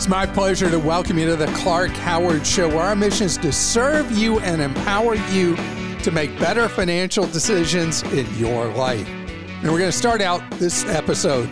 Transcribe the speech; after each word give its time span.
It's 0.00 0.08
my 0.08 0.24
pleasure 0.24 0.70
to 0.70 0.78
welcome 0.78 1.18
you 1.18 1.26
to 1.26 1.36
the 1.36 1.46
Clark 1.48 1.90
Howard 1.90 2.46
Show, 2.46 2.68
where 2.68 2.84
our 2.84 2.96
mission 2.96 3.26
is 3.26 3.36
to 3.36 3.52
serve 3.52 4.10
you 4.10 4.40
and 4.40 4.62
empower 4.62 5.14
you 5.14 5.56
to 6.02 6.10
make 6.10 6.30
better 6.38 6.70
financial 6.70 7.26
decisions 7.26 8.02
in 8.04 8.26
your 8.38 8.68
life. 8.68 9.06
And 9.06 9.64
we're 9.64 9.78
going 9.78 9.90
to 9.90 9.92
start 9.92 10.22
out 10.22 10.40
this 10.52 10.86
episode 10.86 11.50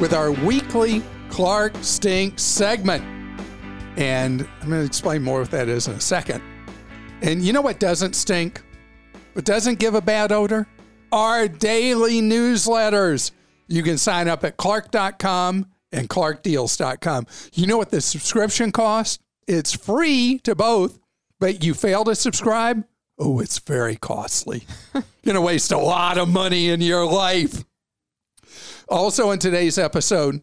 with 0.00 0.12
our 0.12 0.32
weekly 0.32 1.04
Clark 1.28 1.74
Stink 1.82 2.40
segment. 2.40 3.04
And 3.96 4.40
I'm 4.60 4.68
going 4.68 4.80
to 4.80 4.86
explain 4.86 5.22
more 5.22 5.42
what 5.42 5.52
that 5.52 5.68
is 5.68 5.86
in 5.86 5.94
a 5.94 6.00
second. 6.00 6.42
And 7.22 7.42
you 7.42 7.52
know 7.52 7.62
what 7.62 7.78
doesn't 7.78 8.16
stink? 8.16 8.60
What 9.34 9.44
doesn't 9.44 9.78
give 9.78 9.94
a 9.94 10.02
bad 10.02 10.32
odor? 10.32 10.66
Our 11.12 11.46
daily 11.46 12.20
newsletters. 12.20 13.30
You 13.68 13.84
can 13.84 13.98
sign 13.98 14.26
up 14.26 14.42
at 14.42 14.56
clark.com 14.56 15.66
and 15.94 16.08
clarkdeals.com. 16.08 17.26
You 17.54 17.66
know 17.66 17.78
what 17.78 17.90
the 17.90 18.00
subscription 18.00 18.72
costs? 18.72 19.18
It's 19.46 19.72
free 19.72 20.40
to 20.44 20.54
both, 20.54 20.98
but 21.38 21.64
you 21.64 21.74
fail 21.74 22.04
to 22.04 22.14
subscribe? 22.14 22.84
Oh, 23.18 23.40
it's 23.40 23.58
very 23.60 23.96
costly. 23.96 24.64
You're 24.94 25.04
going 25.24 25.34
to 25.36 25.40
waste 25.40 25.72
a 25.72 25.78
lot 25.78 26.18
of 26.18 26.28
money 26.28 26.68
in 26.68 26.80
your 26.80 27.06
life. 27.06 27.64
Also, 28.88 29.30
in 29.30 29.38
today's 29.38 29.78
episode, 29.78 30.42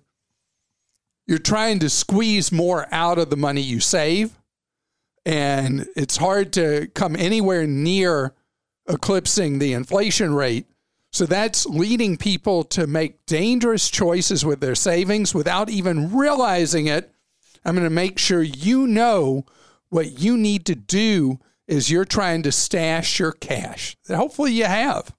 you're 1.28 1.38
trying 1.38 1.80
to 1.80 1.90
squeeze 1.90 2.52
more 2.52 2.88
out 2.92 3.20
of 3.20 3.30
the 3.30 3.38
money 3.38 3.62
you 3.62 3.80
save, 3.80 4.32
and 5.26 5.88
it's 5.96 6.18
hard 6.18 6.52
to 6.54 6.88
come 6.96 7.16
anywhere 7.16 7.68
near 7.68 8.34
eclipsing 8.90 9.60
the 9.60 9.74
inflation 9.74 10.34
rate. 10.34 10.66
So 11.12 11.26
that's 11.26 11.66
leading 11.66 12.16
people 12.16 12.64
to 12.66 12.88
make 12.88 13.26
dangerous 13.26 13.90
choices 13.90 14.46
with 14.46 14.62
their 14.62 14.76
savings 14.76 15.36
without 15.36 15.70
even 15.70 16.16
realizing 16.16 16.88
it. 16.88 17.14
I'm 17.66 17.76
going 17.76 17.84
to 17.84 17.90
make 17.90 18.18
sure 18.18 18.42
you 18.42 18.88
know 18.88 19.46
what 19.90 20.20
you 20.20 20.38
need 20.38 20.66
to 20.68 20.76
do 20.76 21.40
is 21.68 21.92
you're 21.92 22.06
trying 22.06 22.44
to 22.44 22.52
stash 22.52 23.20
your 23.20 23.34
cash. 23.34 23.98
that 24.08 24.18
Hopefully 24.18 24.54
you 24.54 24.66
have. 24.66 25.14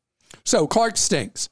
So 0.45 0.67
Clark 0.67 0.97
Stinks. 0.97 1.49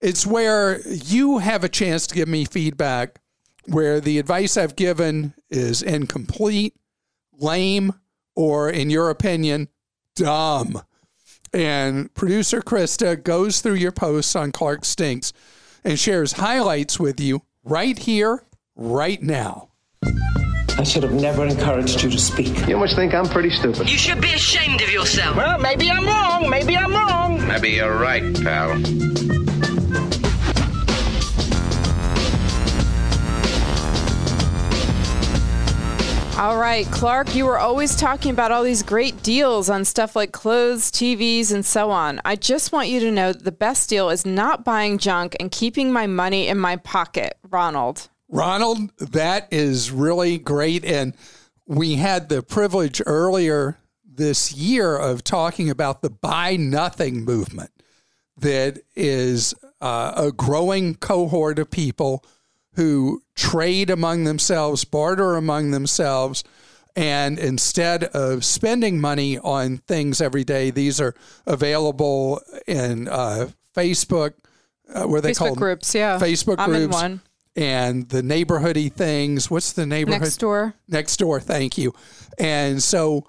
It's 0.00 0.26
where 0.26 0.80
you 0.88 1.38
have 1.38 1.62
a 1.62 1.68
chance 1.68 2.06
to 2.06 2.14
give 2.14 2.28
me 2.28 2.44
feedback 2.46 3.20
where 3.66 4.00
the 4.00 4.18
advice 4.18 4.56
I've 4.56 4.76
given 4.76 5.34
is 5.50 5.82
incomplete, 5.82 6.74
lame, 7.32 7.92
or 8.34 8.70
in 8.70 8.88
your 8.88 9.10
opinion, 9.10 9.68
dumb. 10.16 10.82
And 11.52 12.12
producer 12.14 12.60
Christa 12.60 13.22
goes 13.22 13.60
through 13.60 13.74
your 13.74 13.92
posts 13.92 14.36
on 14.36 14.52
Clark 14.52 14.84
Stinks 14.84 15.32
and 15.84 15.98
shares 15.98 16.32
highlights 16.32 17.00
with 17.00 17.18
you 17.20 17.42
right 17.64 17.98
here, 17.98 18.44
right 18.76 19.22
now. 19.22 19.70
I 20.78 20.84
should 20.84 21.02
have 21.02 21.12
never 21.12 21.44
encouraged 21.44 22.02
you 22.02 22.10
to 22.10 22.18
speak. 22.18 22.66
You 22.66 22.78
must 22.78 22.96
think 22.96 23.12
I'm 23.12 23.26
pretty 23.26 23.50
stupid. 23.50 23.90
You 23.90 23.98
should 23.98 24.20
be 24.20 24.32
ashamed 24.32 24.80
of 24.80 24.90
yourself. 24.90 25.36
Well, 25.36 25.58
maybe 25.58 25.90
I'm 25.90 26.06
wrong. 26.06 26.48
Maybe 26.48 26.76
I'm 26.76 26.92
wrong. 26.92 27.46
Maybe 27.46 27.70
you're 27.70 27.98
right, 27.98 28.22
pal. 28.42 28.80
All 36.40 36.56
right, 36.56 36.86
Clark, 36.86 37.34
you 37.34 37.44
were 37.44 37.58
always 37.58 37.94
talking 37.94 38.30
about 38.30 38.50
all 38.50 38.62
these 38.62 38.82
great 38.82 39.22
deals 39.22 39.68
on 39.68 39.84
stuff 39.84 40.16
like 40.16 40.32
clothes, 40.32 40.90
TVs, 40.90 41.52
and 41.52 41.66
so 41.66 41.90
on. 41.90 42.18
I 42.24 42.34
just 42.34 42.72
want 42.72 42.88
you 42.88 42.98
to 43.00 43.10
know 43.10 43.34
that 43.34 43.44
the 43.44 43.52
best 43.52 43.90
deal 43.90 44.08
is 44.08 44.24
not 44.24 44.64
buying 44.64 44.96
junk 44.96 45.36
and 45.38 45.50
keeping 45.50 45.92
my 45.92 46.06
money 46.06 46.48
in 46.48 46.56
my 46.56 46.76
pocket. 46.76 47.36
Ronald. 47.50 48.08
Ronald, 48.30 48.90
that 49.10 49.48
is 49.50 49.90
really 49.90 50.38
great. 50.38 50.82
And 50.82 51.14
we 51.66 51.96
had 51.96 52.30
the 52.30 52.42
privilege 52.42 53.02
earlier 53.04 53.76
this 54.02 54.50
year 54.54 54.96
of 54.96 55.22
talking 55.22 55.68
about 55.68 56.00
the 56.00 56.08
buy 56.08 56.56
nothing 56.56 57.22
movement 57.22 57.70
that 58.38 58.78
is 58.96 59.54
uh, 59.82 60.14
a 60.16 60.32
growing 60.32 60.94
cohort 60.94 61.58
of 61.58 61.70
people 61.70 62.24
who 62.74 63.22
trade 63.34 63.90
among 63.90 64.24
themselves, 64.24 64.84
barter 64.84 65.36
among 65.36 65.70
themselves, 65.70 66.44
and 66.96 67.38
instead 67.38 68.04
of 68.04 68.44
spending 68.44 69.00
money 69.00 69.38
on 69.38 69.78
things 69.78 70.20
every 70.20 70.44
day, 70.44 70.70
these 70.70 71.00
are 71.00 71.14
available 71.46 72.40
in 72.66 73.08
uh, 73.08 73.48
Facebook, 73.74 74.34
uh, 74.92 75.04
where 75.04 75.20
they 75.20 75.32
Facebook 75.32 75.38
call 75.38 75.54
groups, 75.54 75.94
yeah. 75.94 76.18
Facebook 76.18 76.56
I'm 76.58 76.74
in 76.74 76.80
groups, 76.80 76.94
one. 76.94 77.20
and 77.56 78.08
the 78.08 78.22
neighborhoody 78.22 78.92
things. 78.92 79.50
What's 79.50 79.72
the 79.72 79.86
neighborhood 79.86 80.22
Next 80.22 80.36
door. 80.38 80.74
Next 80.88 81.16
door, 81.18 81.40
thank 81.40 81.78
you. 81.78 81.94
And 82.38 82.82
so, 82.82 83.26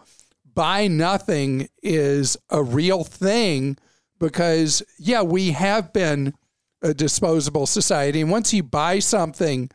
buy 0.53 0.88
nothing 0.88 1.69
is 1.84 2.38
a 2.50 2.63
real 2.63 3.03
thing 3.03 3.78
because, 4.19 4.84
yeah, 4.97 5.22
we 5.22 5.51
have 5.51 5.94
been 5.94 6.34
a 6.81 6.94
disposable 6.94 7.68
society. 7.68 8.22
And 8.22 8.31
once 8.31 8.53
you 8.53 8.64
buy 8.64 9.00
something 9.00 9.69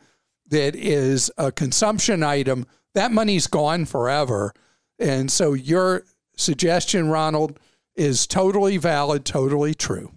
that 0.48 0.74
is 0.74 1.30
a 1.36 1.52
consumption 1.52 2.22
item, 2.22 2.66
that 2.94 3.12
money's 3.12 3.46
gone 3.46 3.84
forever. 3.84 4.52
And 4.98 5.30
so 5.30 5.52
your 5.52 6.04
suggestion, 6.36 7.08
Ronald, 7.08 7.58
is 7.94 8.26
totally 8.26 8.76
valid, 8.76 9.24
totally 9.24 9.74
true. 9.74 10.12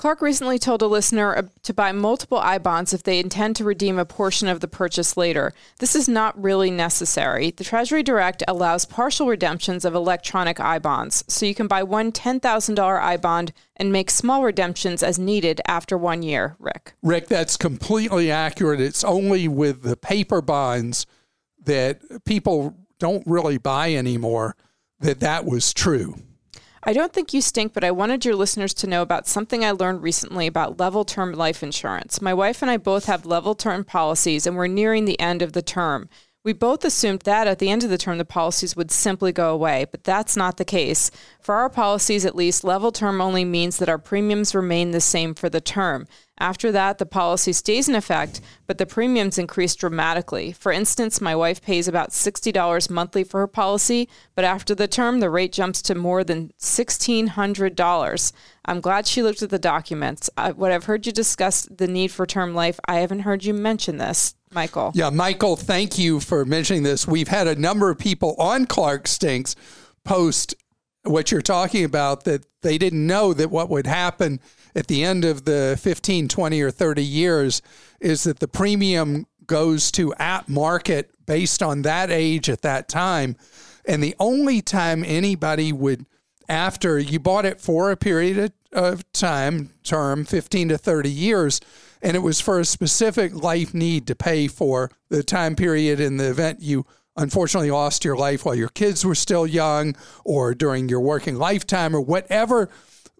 Clark 0.00 0.22
recently 0.22 0.58
told 0.58 0.80
a 0.80 0.86
listener 0.86 1.36
uh, 1.36 1.42
to 1.62 1.74
buy 1.74 1.92
multiple 1.92 2.38
I 2.38 2.56
bonds 2.56 2.94
if 2.94 3.02
they 3.02 3.20
intend 3.20 3.54
to 3.56 3.64
redeem 3.64 3.98
a 3.98 4.06
portion 4.06 4.48
of 4.48 4.60
the 4.60 4.66
purchase 4.66 5.14
later. 5.14 5.52
This 5.78 5.94
is 5.94 6.08
not 6.08 6.42
really 6.42 6.70
necessary. 6.70 7.50
The 7.50 7.64
Treasury 7.64 8.02
Direct 8.02 8.42
allows 8.48 8.86
partial 8.86 9.26
redemptions 9.26 9.84
of 9.84 9.94
electronic 9.94 10.58
I 10.58 10.78
bonds, 10.78 11.22
so 11.28 11.44
you 11.44 11.54
can 11.54 11.66
buy 11.66 11.82
one 11.82 12.12
$10,000 12.12 12.98
I 12.98 13.18
bond 13.18 13.52
and 13.76 13.92
make 13.92 14.08
small 14.08 14.42
redemptions 14.42 15.02
as 15.02 15.18
needed 15.18 15.60
after 15.66 15.98
one 15.98 16.22
year. 16.22 16.56
Rick. 16.58 16.94
Rick, 17.02 17.28
that's 17.28 17.58
completely 17.58 18.30
accurate. 18.30 18.80
It's 18.80 19.04
only 19.04 19.48
with 19.48 19.82
the 19.82 19.98
paper 19.98 20.40
bonds 20.40 21.04
that 21.62 22.24
people 22.24 22.74
don't 22.98 23.26
really 23.26 23.58
buy 23.58 23.92
anymore 23.92 24.56
that 25.00 25.20
that 25.20 25.44
was 25.44 25.74
true. 25.74 26.14
I 26.82 26.94
don't 26.94 27.12
think 27.12 27.34
you 27.34 27.42
stink, 27.42 27.74
but 27.74 27.84
I 27.84 27.90
wanted 27.90 28.24
your 28.24 28.34
listeners 28.34 28.72
to 28.74 28.86
know 28.86 29.02
about 29.02 29.28
something 29.28 29.62
I 29.62 29.70
learned 29.70 30.02
recently 30.02 30.46
about 30.46 30.80
level 30.80 31.04
term 31.04 31.32
life 31.32 31.62
insurance. 31.62 32.22
My 32.22 32.32
wife 32.32 32.62
and 32.62 32.70
I 32.70 32.78
both 32.78 33.04
have 33.04 33.26
level 33.26 33.54
term 33.54 33.84
policies, 33.84 34.46
and 34.46 34.56
we're 34.56 34.66
nearing 34.66 35.04
the 35.04 35.20
end 35.20 35.42
of 35.42 35.52
the 35.52 35.62
term. 35.62 36.08
We 36.42 36.54
both 36.54 36.86
assumed 36.86 37.20
that 37.22 37.46
at 37.46 37.58
the 37.58 37.68
end 37.68 37.84
of 37.84 37.90
the 37.90 37.98
term, 37.98 38.16
the 38.16 38.24
policies 38.24 38.74
would 38.74 38.90
simply 38.90 39.30
go 39.30 39.52
away, 39.52 39.84
but 39.90 40.04
that's 40.04 40.38
not 40.38 40.56
the 40.56 40.64
case. 40.64 41.10
For 41.38 41.56
our 41.56 41.68
policies, 41.68 42.24
at 42.24 42.34
least, 42.34 42.64
level 42.64 42.92
term 42.92 43.20
only 43.20 43.44
means 43.44 43.76
that 43.76 43.90
our 43.90 43.98
premiums 43.98 44.54
remain 44.54 44.90
the 44.90 45.02
same 45.02 45.34
for 45.34 45.50
the 45.50 45.60
term. 45.60 46.06
After 46.38 46.72
that, 46.72 46.96
the 46.96 47.04
policy 47.04 47.52
stays 47.52 47.90
in 47.90 47.94
effect, 47.94 48.40
but 48.66 48.78
the 48.78 48.86
premiums 48.86 49.36
increase 49.36 49.74
dramatically. 49.74 50.52
For 50.52 50.72
instance, 50.72 51.20
my 51.20 51.36
wife 51.36 51.60
pays 51.60 51.86
about 51.86 52.12
$60 52.12 52.88
monthly 52.88 53.22
for 53.22 53.40
her 53.40 53.46
policy, 53.46 54.08
but 54.34 54.46
after 54.46 54.74
the 54.74 54.88
term, 54.88 55.20
the 55.20 55.28
rate 55.28 55.52
jumps 55.52 55.82
to 55.82 55.94
more 55.94 56.24
than 56.24 56.54
$1,600. 56.58 58.32
I'm 58.64 58.80
glad 58.80 59.06
she 59.06 59.22
looked 59.22 59.42
at 59.42 59.50
the 59.50 59.58
documents. 59.58 60.30
I, 60.38 60.52
what 60.52 60.72
I've 60.72 60.84
heard 60.84 61.04
you 61.04 61.12
discuss 61.12 61.66
the 61.66 61.86
need 61.86 62.12
for 62.12 62.24
term 62.24 62.54
life, 62.54 62.80
I 62.86 63.00
haven't 63.00 63.20
heard 63.20 63.44
you 63.44 63.52
mention 63.52 63.98
this. 63.98 64.34
Michael. 64.52 64.90
Yeah, 64.94 65.10
Michael, 65.10 65.56
thank 65.56 65.98
you 65.98 66.20
for 66.20 66.44
mentioning 66.44 66.82
this. 66.82 67.06
We've 67.06 67.28
had 67.28 67.46
a 67.46 67.54
number 67.54 67.90
of 67.90 67.98
people 67.98 68.34
on 68.38 68.66
Clark 68.66 69.06
Stinks 69.06 69.54
post 70.04 70.54
what 71.04 71.30
you're 71.30 71.40
talking 71.40 71.84
about 71.84 72.24
that 72.24 72.44
they 72.62 72.76
didn't 72.76 73.06
know 73.06 73.32
that 73.32 73.50
what 73.50 73.70
would 73.70 73.86
happen 73.86 74.40
at 74.74 74.86
the 74.86 75.02
end 75.02 75.24
of 75.24 75.44
the 75.44 75.78
15, 75.80 76.28
20, 76.28 76.60
or 76.60 76.70
30 76.70 77.04
years 77.04 77.62
is 78.00 78.24
that 78.24 78.40
the 78.40 78.48
premium 78.48 79.26
goes 79.46 79.90
to 79.92 80.14
at 80.14 80.48
market 80.48 81.10
based 81.26 81.62
on 81.62 81.82
that 81.82 82.10
age 82.10 82.50
at 82.50 82.62
that 82.62 82.88
time. 82.88 83.36
And 83.86 84.02
the 84.02 84.14
only 84.18 84.60
time 84.60 85.04
anybody 85.06 85.72
would, 85.72 86.06
after 86.48 86.98
you 86.98 87.18
bought 87.18 87.46
it 87.46 87.60
for 87.60 87.90
a 87.90 87.96
period 87.96 88.52
of 88.72 89.10
time, 89.12 89.70
term, 89.82 90.24
15 90.24 90.68
to 90.68 90.78
30 90.78 91.10
years, 91.10 91.60
and 92.02 92.16
it 92.16 92.20
was 92.20 92.40
for 92.40 92.58
a 92.60 92.64
specific 92.64 93.34
life 93.34 93.74
need 93.74 94.06
to 94.06 94.14
pay 94.14 94.46
for 94.46 94.90
the 95.08 95.22
time 95.22 95.54
period 95.54 96.00
in 96.00 96.16
the 96.16 96.30
event 96.30 96.60
you 96.60 96.86
unfortunately 97.16 97.70
lost 97.70 98.04
your 98.04 98.16
life 98.16 98.44
while 98.44 98.54
your 98.54 98.68
kids 98.68 99.04
were 99.04 99.14
still 99.14 99.46
young 99.46 99.94
or 100.24 100.54
during 100.54 100.88
your 100.88 101.00
working 101.00 101.36
lifetime 101.36 101.94
or 101.94 102.00
whatever 102.00 102.68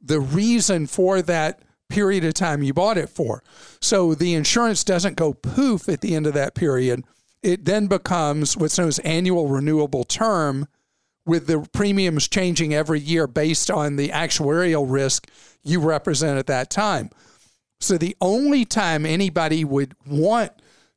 the 0.01 0.21
reason 0.21 0.87
for 0.87 1.21
that 1.23 1.61
period 1.89 2.25
of 2.25 2.33
time 2.35 2.63
you 2.63 2.73
bought 2.73 2.97
it 2.97 3.09
for. 3.09 3.43
So 3.81 4.15
the 4.15 4.35
insurance 4.35 4.85
doesn't 4.85 5.17
go 5.17 5.35
poof 5.35 5.89
at 5.89 6.01
the 6.01 6.15
end 6.15 6.27
of 6.27 6.35
that 6.35 6.55
period. 6.55 7.05
It 7.43 7.65
then 7.65 7.87
becomes 7.89 8.57
what's 8.57 8.79
known 8.79 8.89
as 8.89 8.99
annual 9.01 9.49
renewable 9.49 10.05
term 10.05 10.69
with 11.27 11.47
the 11.47 11.67
premiums 11.73 12.29
changing 12.29 12.73
every 12.75 13.01
year 13.01 13.27
based 13.27 13.71
on 13.71 13.97
the 13.97 14.09
actuarial 14.09 14.87
risk 14.89 15.29
you 15.63 15.81
represent 15.81 16.39
at 16.39 16.47
that 16.47 16.71
time. 16.71 17.11
So 17.81 17.97
the 17.99 18.17
only 18.21 18.65
time 18.65 19.07
anybody 19.07 19.65
would 19.65 19.95
want 20.07 20.53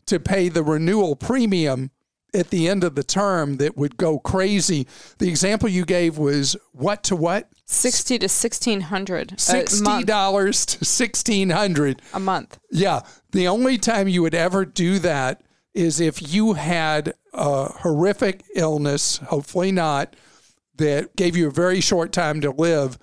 to 0.08 0.20
pay 0.20 0.50
the 0.50 0.64
renewal 0.64 1.16
premium 1.16 1.92
at 2.34 2.50
the 2.50 2.68
end 2.68 2.84
of 2.84 2.96
the 2.96 3.04
term 3.04 3.58
that 3.58 3.78
would 3.78 3.96
go 3.96 4.20
crazy. 4.20 4.88
The 5.20 5.30
example 5.30 5.70
you 5.70 5.86
gave 5.86 6.18
was 6.18 6.58
what 6.74 7.04
to 7.04 7.16
what? 7.16 7.50
60 7.66 8.20
to 8.20 8.26
1600 8.26 9.40
Sixty 9.40 9.80
a 9.80 9.84
month. 9.84 10.06
dollars 10.06 10.66
to 10.66 10.84
sixteen 10.86 11.50
hundred. 11.52 12.02
A 12.14 12.20
month. 12.20 12.60
Yeah. 12.72 13.02
The 13.32 13.48
only 13.48 13.78
time 13.78 14.08
you 14.08 14.22
would 14.24 14.36
ever 14.36 14.66
do 14.66 15.00
that 15.00 15.42
is 15.74 16.00
if 16.02 16.34
you 16.34 16.54
had 16.54 17.14
a 17.34 17.66
horrific 17.66 18.44
illness, 18.56 19.18
hopefully 19.18 19.72
not, 19.72 20.16
that 20.76 21.16
gave 21.16 21.38
you 21.38 21.48
a 21.48 21.52
very 21.52 21.80
short 21.82 22.12
time 22.12 22.42
to 22.42 22.52
live. 22.52 22.98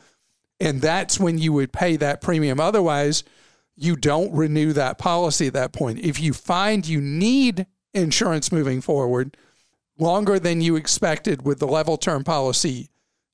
And 0.61 0.83
that's 0.83 1.19
when 1.19 1.39
you 1.39 1.53
would 1.55 1.73
pay 1.73 1.97
that 1.97 2.21
premium. 2.21 2.61
Otherwise, 2.61 3.25
you 3.81 3.97
don't 3.97 4.33
renew 4.35 4.75
that 4.75 4.99
policy 4.99 5.47
at 5.47 5.55
that 5.55 5.73
point. 5.73 5.99
If 6.01 6.21
you 6.21 6.35
find 6.35 6.87
you 6.87 7.01
need 7.01 7.67
insurance 7.95 8.53
moving 8.53 8.83
forward 8.83 9.39
longer 9.99 10.39
than 10.39 10.61
you 10.61 10.77
expected 10.77 11.47
with 11.47 11.61
the 11.61 11.67
level 11.67 11.97
term 11.97 12.23
policy 12.23 12.91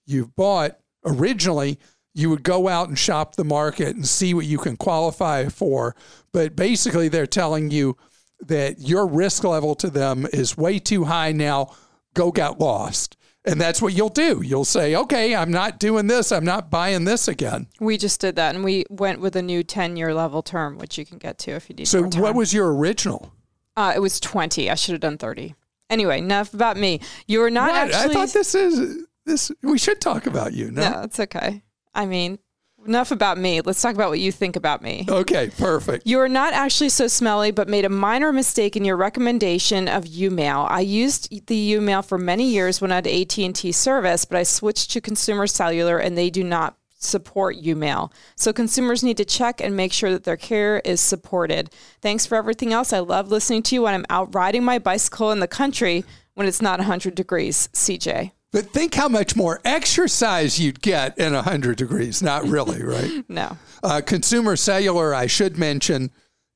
you've 0.07 0.37
bought 0.37 0.79
originally, 1.05 1.81
you 2.15 2.31
would 2.31 2.45
go 2.45 2.69
out 2.69 2.89
and 2.89 2.97
shop 2.97 3.35
the 3.35 3.45
market 3.45 3.97
and 3.97 4.07
see 4.07 4.35
what 4.35 4.47
you 4.47 4.57
can 4.57 4.77
qualify 4.77 5.49
for. 5.49 5.97
But 6.33 6.55
basically, 6.55 7.09
they're 7.09 7.27
telling 7.27 7.73
you 7.73 7.97
that 8.41 8.79
your 8.79 9.07
risk 9.07 9.43
level 9.43 9.75
to 9.75 9.91
them 9.91 10.27
is 10.33 10.57
way 10.57 10.79
too 10.79 11.05
high 11.05 11.33
now. 11.33 11.75
Go 12.15 12.31
get 12.31 12.61
lost. 12.61 13.17
And 13.47 13.61
that's 13.61 13.81
what 13.81 13.95
you'll 13.95 14.09
do. 14.09 14.43
You'll 14.43 14.65
say, 14.65 14.97
okay, 14.97 15.35
I'm 15.37 15.53
not 15.53 15.79
doing 15.79 16.09
this. 16.09 16.33
I'm 16.33 16.45
not 16.45 16.69
buying 16.69 17.05
this 17.05 17.29
again. 17.29 17.69
We 17.79 17.97
just 17.97 18.21
did 18.21 18.35
that 18.37 18.57
and 18.57 18.65
we 18.65 18.85
went 18.91 19.21
with 19.21 19.37
a 19.37 19.43
new 19.43 19.63
10 19.63 19.97
year 19.97 20.13
level 20.13 20.43
term, 20.43 20.79
which 20.79 20.99
you 20.99 21.07
can 21.07 21.19
get 21.19 21.39
to 21.39 21.53
if 21.53 21.71
you 21.71 21.77
need 21.77 21.87
So, 21.87 22.03
what 22.03 22.35
was 22.35 22.53
your 22.53 22.75
original? 22.75 23.33
Uh, 23.77 23.93
it 23.95 24.01
was 24.01 24.19
20. 24.19 24.69
I 24.71 24.75
should 24.75 24.93
have 24.93 25.01
done 25.01 25.17
30. 25.19 25.55
Anyway, 25.89 26.19
enough 26.19 26.53
about 26.53 26.77
me. 26.77 27.01
You're 27.29 27.51
not 27.51 27.71
What? 27.71 27.95
actually. 27.95 28.11
I 28.11 28.13
thought 28.15 28.33
this 28.33 28.55
is 28.57 29.07
this. 29.25 29.53
We 29.63 29.79
should 29.79 30.01
talk 30.01 30.27
about 30.27 30.53
you. 30.53 30.73
No. 30.73 30.91
No, 30.91 31.03
it's 31.03 31.21
okay. 31.21 31.63
I 31.95 32.07
mean, 32.07 32.39
enough 32.87 33.11
about 33.11 33.38
me. 33.38 33.61
Let's 33.61 33.82
talk 33.82 33.94
about 33.94 34.11
what 34.11 34.20
you 34.20 34.32
think 34.32 34.56
about 34.56 34.82
me. 34.82 35.05
Okay. 35.08 35.50
Perfect. 35.58 36.06
You 36.06 36.20
are 36.20 36.28
not 36.28 36.52
actually 36.52 36.88
so 36.88 37.08
smelly, 37.08 37.50
but 37.50 37.69
made 37.69 37.84
a 37.84 37.90
minor 37.90 38.32
mistake 38.32 38.76
in 38.76 38.84
your 38.84 38.96
recommendation 38.96 39.88
of 39.88 40.05
YouMail. 40.05 40.70
I 40.70 40.81
used 40.81 41.46
the 41.46 41.73
YouMail 41.73 42.05
for 42.05 42.19
many 42.19 42.49
years 42.50 42.81
when 42.81 42.93
I 42.93 42.96
had 42.96 43.06
AT&T 43.06 43.73
service, 43.73 44.25
but 44.25 44.38
I 44.38 44.43
switched 44.43 44.90
to 44.93 45.00
Consumer 45.00 45.46
Cellular 45.46 45.99
and 45.99 46.17
they 46.17 46.31
do 46.31 46.44
not 46.44 46.76
support 46.99 47.56
YouMail. 47.56 48.11
So 48.37 48.52
consumers 48.52 49.05
need 49.05 49.19
to 49.19 49.25
check 49.25 49.61
and 49.61 49.76
make 49.76 49.93
sure 49.93 50.11
that 50.11 50.25
their 50.25 50.37
care 50.37 50.81
is 50.81 51.00
supported. 51.00 51.70
Thanks 52.00 52.26
for 52.26 52.37
everything 52.37 52.73
else. 52.73 52.93
I 52.93 53.00
love 53.00 53.28
listening 53.31 53.62
to 53.64 53.75
you 53.75 53.82
when 53.82 53.94
I'm 53.94 54.06
out 54.11 54.34
riding 54.34 54.64
my 54.64 54.78
bicycle 54.78 55.31
in 55.31 55.40
the 55.40 55.49
country 55.49 56.05
when 56.34 56.46
it's 56.46 56.62
not 56.62 56.78
100 56.78 57.14
degrees. 57.14 57.69
CJ. 57.73 58.32
But 58.53 58.71
think 58.71 58.95
how 58.95 59.09
much 59.09 59.37
more 59.37 59.61
exercise 59.65 60.59
you'd 60.59 60.81
get 60.81 61.19
in 61.19 61.35
100 61.35 61.77
degrees. 61.77 62.23
Not 62.23 62.45
really, 62.45 62.83
right? 62.85 63.25
No. 63.29 63.57
Uh, 63.83 64.01
Consumer 64.05 64.57
Cellular, 64.57 65.15
I 65.15 65.27
should 65.27 65.59
mention, 65.59 66.11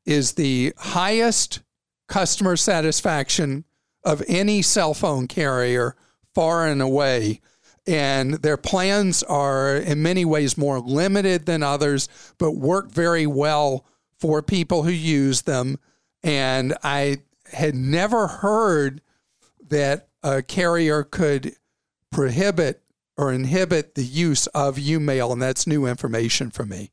is 0.06 0.32
the 0.32 0.72
highest 0.78 1.60
customer 2.08 2.56
satisfaction 2.56 3.64
of 4.04 4.22
any 4.28 4.62
cell 4.62 4.94
phone 4.94 5.28
carrier, 5.28 5.94
far 6.34 6.66
and 6.66 6.80
away. 6.80 7.40
And 7.86 8.34
their 8.34 8.56
plans 8.56 9.22
are, 9.22 9.76
in 9.76 10.02
many 10.02 10.24
ways, 10.24 10.56
more 10.56 10.80
limited 10.80 11.46
than 11.46 11.62
others, 11.62 12.08
but 12.38 12.52
work 12.52 12.90
very 12.90 13.26
well 13.26 13.84
for 14.18 14.42
people 14.42 14.82
who 14.82 14.90
use 14.90 15.42
them. 15.42 15.78
And 16.22 16.76
I 16.82 17.18
had 17.52 17.74
never 17.74 18.26
heard 18.26 19.00
that 19.68 20.08
a 20.22 20.42
carrier 20.42 21.02
could 21.02 21.56
prohibit 22.10 22.82
or 23.16 23.32
inhibit 23.32 23.94
the 23.94 24.04
use 24.04 24.46
of 24.48 24.76
YouMail, 24.76 25.32
and 25.32 25.42
that's 25.42 25.66
new 25.66 25.86
information 25.86 26.50
for 26.50 26.64
me. 26.64 26.90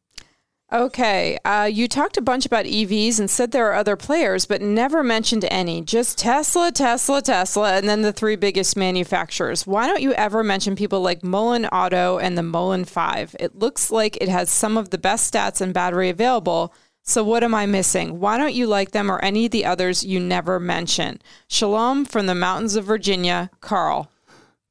Okay. 0.71 1.37
Uh, 1.45 1.69
you 1.71 1.87
talked 1.87 2.17
a 2.17 2.21
bunch 2.21 2.45
about 2.45 2.65
EVs 2.65 3.19
and 3.19 3.29
said 3.29 3.51
there 3.51 3.71
are 3.71 3.75
other 3.75 3.95
players, 3.95 4.45
but 4.45 4.61
never 4.61 5.01
mentioned 5.01 5.45
any. 5.45 5.81
Just 5.81 6.17
Tesla, 6.17 6.73
Tesla, 6.73 7.21
Tesla, 7.21 7.77
and 7.77 7.87
then 7.87 8.01
the 8.01 8.11
three 8.11 8.35
biggest 8.35 8.75
manufacturers. 8.75 9.65
Why 9.65 9.87
don't 9.87 10.01
you 10.01 10.11
ever 10.13 10.43
mention 10.43 10.75
people 10.75 10.99
like 10.99 11.23
Mullen 11.23 11.65
Auto 11.67 12.17
and 12.17 12.37
the 12.37 12.43
Mullen 12.43 12.83
5? 12.83 13.37
It 13.39 13.57
looks 13.57 13.91
like 13.91 14.17
it 14.17 14.27
has 14.27 14.49
some 14.49 14.75
of 14.75 14.89
the 14.89 14.97
best 14.97 15.33
stats 15.33 15.61
and 15.61 15.73
battery 15.73 16.09
available. 16.09 16.73
So 17.01 17.23
what 17.23 17.45
am 17.45 17.55
I 17.55 17.65
missing? 17.65 18.19
Why 18.19 18.37
don't 18.37 18.53
you 18.53 18.67
like 18.67 18.91
them 18.91 19.09
or 19.09 19.23
any 19.23 19.45
of 19.45 19.51
the 19.51 19.63
others 19.63 20.03
you 20.03 20.19
never 20.19 20.59
mention? 20.59 21.21
Shalom 21.47 22.03
from 22.03 22.25
the 22.25 22.35
mountains 22.35 22.75
of 22.75 22.83
Virginia, 22.83 23.49
Carl. 23.61 24.11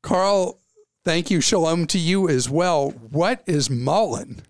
Carl, 0.07 0.61
thank 1.05 1.33
you. 1.33 1.41
Shalom 1.41 1.85
to 1.89 1.99
you 1.99 2.29
as 2.29 2.49
well. 2.49 2.91
What 2.91 3.43
is 3.45 3.69
Mullen? 3.69 4.41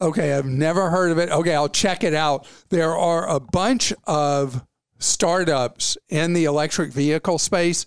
Okay, 0.00 0.32
I've 0.32 0.46
never 0.46 0.88
heard 0.88 1.12
of 1.12 1.18
it. 1.18 1.28
Okay, 1.28 1.54
I'll 1.54 1.68
check 1.68 2.02
it 2.02 2.14
out. 2.14 2.46
There 2.70 2.96
are 2.96 3.28
a 3.28 3.38
bunch 3.38 3.92
of 4.04 4.64
startups 4.98 5.98
in 6.08 6.32
the 6.32 6.46
electric 6.46 6.94
vehicle 6.94 7.36
space, 7.36 7.84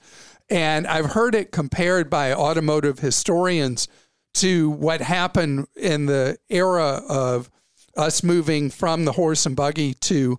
and 0.52 0.86
I've 0.86 1.14
heard 1.14 1.34
it 1.34 1.52
compared 1.52 2.12
by 2.12 2.32
automotive 2.32 3.00
historians 3.00 3.88
to 4.36 4.70
what 4.70 5.02
happened 5.02 5.66
in 5.76 6.06
the 6.06 6.38
era 6.48 7.02
of 7.10 7.50
us 7.96 8.22
moving 8.22 8.70
from 8.70 9.06
the 9.06 9.14
horse 9.14 9.48
and 9.48 9.56
buggy 9.56 9.96
to 9.96 10.38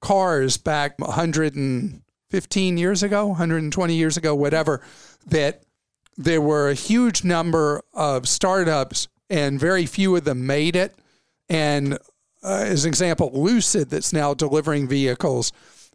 cars 0.00 0.56
back 0.56 0.98
115 0.98 2.78
years 2.78 3.02
ago, 3.02 3.26
120 3.26 3.94
years 3.94 4.16
ago, 4.16 4.34
whatever, 4.34 4.80
that 5.26 5.60
there 6.16 6.40
were 6.40 6.68
a 6.68 6.74
huge 6.74 7.24
number 7.24 7.82
of 7.92 8.28
startups 8.28 9.08
and 9.30 9.58
very 9.58 9.86
few 9.86 10.16
of 10.16 10.24
them 10.24 10.46
made 10.46 10.76
it. 10.76 10.94
And 11.48 11.94
uh, 12.42 12.64
as 12.66 12.84
an 12.84 12.90
example, 12.90 13.30
Lucid, 13.32 13.90
that's 13.90 14.12
now 14.12 14.34
delivering 14.34 14.86
vehicles, 14.86 15.52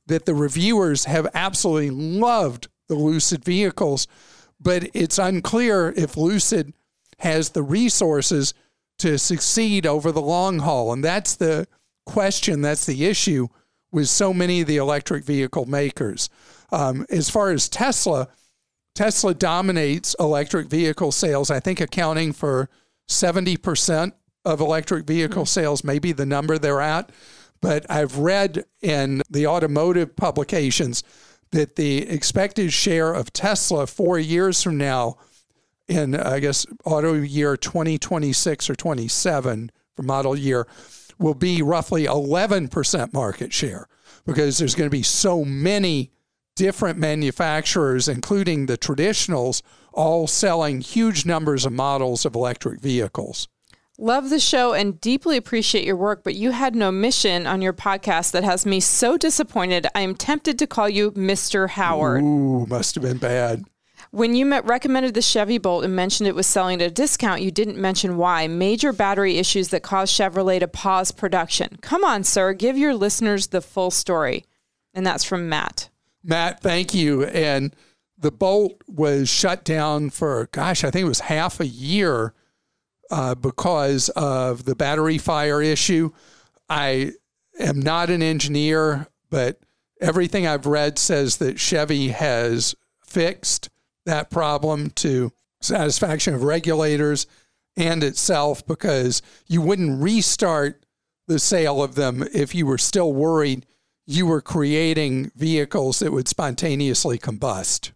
that 0.08 0.26
the 0.26 0.34
reviewers 0.34 1.06
have 1.06 1.28
absolutely 1.34 1.92
loved 1.92 2.68
the 2.88 2.96
Lucid 2.96 3.46
vehicles, 3.46 4.08
but 4.60 4.90
it's 4.94 5.20
unclear 5.20 5.94
if 5.96 6.18
Lucid 6.18 6.74
has 7.20 7.50
the 7.50 7.64
resources 7.64 8.54
to 8.98 9.18
succeed 9.18 9.86
over 9.86 10.12
the 10.12 10.22
long 10.22 10.60
haul. 10.60 10.92
And 10.92 11.04
that's 11.04 11.36
the 11.36 11.68
question, 12.06 12.62
that's 12.62 12.86
the 12.86 13.06
issue 13.06 13.48
with 13.92 14.10
so 14.10 14.34
many 14.34 14.62
of 14.62 14.68
the 14.68 14.78
electric 14.78 15.24
vehicle 15.24 15.66
makers. 15.66 16.30
Um, 16.72 17.06
as 17.10 17.30
far 17.30 17.52
as 17.52 17.70
Tesla, 17.70 18.28
Tesla 19.00 19.34
dominates 19.34 20.14
electric 20.20 20.68
vehicle 20.68 21.14
sales, 21.14 21.50
I 21.50 21.62
think 21.62 21.80
accounting 21.80 22.34
for 22.34 22.68
70% 23.08 24.12
of 24.44 24.60
electric 24.60 25.08
vehicle 25.08 25.44
hmm. 25.44 25.48
sales, 25.48 25.86
maybe 25.86 26.12
the 26.12 26.26
number 26.26 26.58
they're 26.58 26.82
at. 26.82 27.10
But 27.62 27.90
I've 27.90 28.18
read 28.18 28.66
in 28.82 29.22
the 29.30 29.48
automotive 29.48 30.18
publications 30.18 31.02
that 31.52 31.78
the 31.78 32.10
expected 32.10 32.74
share 32.74 33.14
of 33.14 33.32
Tesla 33.32 33.88
four 33.88 34.20
years 34.20 34.62
from 34.62 34.78
now, 34.78 35.16
in 35.88 36.14
I 36.14 36.40
guess 36.40 36.66
auto 36.84 37.14
year 37.14 37.56
2026 37.56 38.70
or 38.70 38.76
27 38.76 39.72
for 39.96 40.04
model 40.04 40.36
year, 40.36 40.68
will 41.18 41.36
be 41.36 41.62
roughly 41.62 42.04
11% 42.04 43.14
market 43.14 43.54
share 43.54 43.88
because 44.26 44.58
there's 44.58 44.76
going 44.76 44.90
to 44.90 44.92
be 44.92 45.04
so 45.04 45.46
many 45.46 46.12
different 46.60 47.00
manufacturers, 47.00 48.10
including 48.10 48.66
the 48.66 48.78
traditionals, 48.78 49.62
all 49.94 50.28
selling 50.28 50.82
huge 50.82 51.26
numbers 51.26 51.66
of 51.66 51.72
models 51.72 52.26
of 52.26 52.36
electric 52.36 52.82
vehicles. 52.82 53.48
Love 53.98 54.30
the 54.30 54.42
show 54.42 54.74
and 54.74 55.00
deeply 55.00 55.38
appreciate 55.38 55.86
your 55.86 55.96
work, 55.96 56.22
but 56.22 56.36
you 56.36 56.52
had 56.52 56.76
an 56.76 56.84
omission 56.84 57.48
on 57.48 57.62
your 57.62 57.72
podcast 57.72 58.32
that 58.32 58.44
has 58.44 58.66
me 58.66 58.82
so 58.82 59.18
disappointed. 59.18 59.88
I 59.96 60.02
am 60.02 60.16
tempted 60.16 60.60
to 60.60 60.68
call 60.68 60.90
you 60.90 61.12
Mr. 61.12 61.70
Howard. 61.70 62.24
Ooh, 62.24 62.66
must 62.66 62.96
have 62.96 63.06
been 63.06 63.18
bad. 63.18 63.64
When 64.12 64.36
you 64.36 64.46
met, 64.46 64.66
recommended 64.66 65.14
the 65.14 65.22
Chevy 65.22 65.60
Bolt 65.60 65.86
and 65.86 65.96
mentioned 65.96 66.28
it 66.28 66.36
was 66.36 66.48
selling 66.48 66.82
at 66.82 66.92
a 66.92 66.94
discount, 66.94 67.42
you 67.42 67.52
didn't 67.52 67.78
mention 67.78 68.18
why. 68.18 68.48
Major 68.48 68.92
battery 68.92 69.38
issues 69.38 69.70
that 69.70 69.84
caused 69.84 70.14
Chevrolet 70.14 70.60
to 70.60 70.68
pause 70.68 71.12
production. 71.12 71.78
Come 71.82 72.04
on, 72.04 72.26
sir, 72.26 72.52
give 72.52 72.78
your 72.78 72.94
listeners 72.94 73.48
the 73.48 73.62
full 73.62 73.92
story. 73.92 74.44
And 74.94 75.06
that's 75.06 75.24
from 75.24 75.48
Matt. 75.48 75.90
Matt, 76.24 76.62
thank 76.62 76.94
you. 76.94 77.26
And 77.26 77.76
the 78.18 78.32
Bolt 78.32 78.82
was 78.88 79.30
shut 79.30 79.64
down 79.64 80.10
for, 80.10 80.50
gosh, 80.52 80.84
I 80.84 80.92
think 80.92 81.06
it 81.06 81.10
was 81.10 81.22
half 81.22 81.60
a 81.60 81.68
year 81.68 82.34
uh, 83.10 83.36
because 83.36 84.10
of 84.10 84.66
the 84.66 84.76
battery 84.76 85.18
fire 85.18 85.62
issue. 85.62 86.12
I 86.70 87.14
am 87.60 87.80
not 87.80 88.10
an 88.10 88.22
engineer, 88.22 89.08
but 89.30 89.60
everything 90.02 90.46
I've 90.46 90.66
read 90.66 91.00
says 91.00 91.38
that 91.38 91.60
Chevy 91.60 92.10
has 92.10 92.76
fixed 93.04 93.70
that 94.06 94.30
problem 94.30 94.92
to 94.92 95.32
satisfaction 95.62 96.34
of 96.34 96.44
regulators 96.44 97.28
and 97.76 98.04
itself 98.04 98.66
because 98.66 99.22
you 99.48 99.62
wouldn't 99.62 100.02
restart 100.02 100.86
the 101.28 101.40
sale 101.40 101.84
of 101.84 101.96
them 101.96 102.24
if 102.34 102.56
you 102.56 102.66
were 102.66 102.78
still 102.78 103.14
worried 103.14 103.66
you 104.10 104.26
were 104.26 104.42
creating 104.42 105.32
vehicles 105.36 106.00
that 106.00 106.12
would 106.12 106.28
spontaneously 106.28 107.20
combust. 107.20 107.92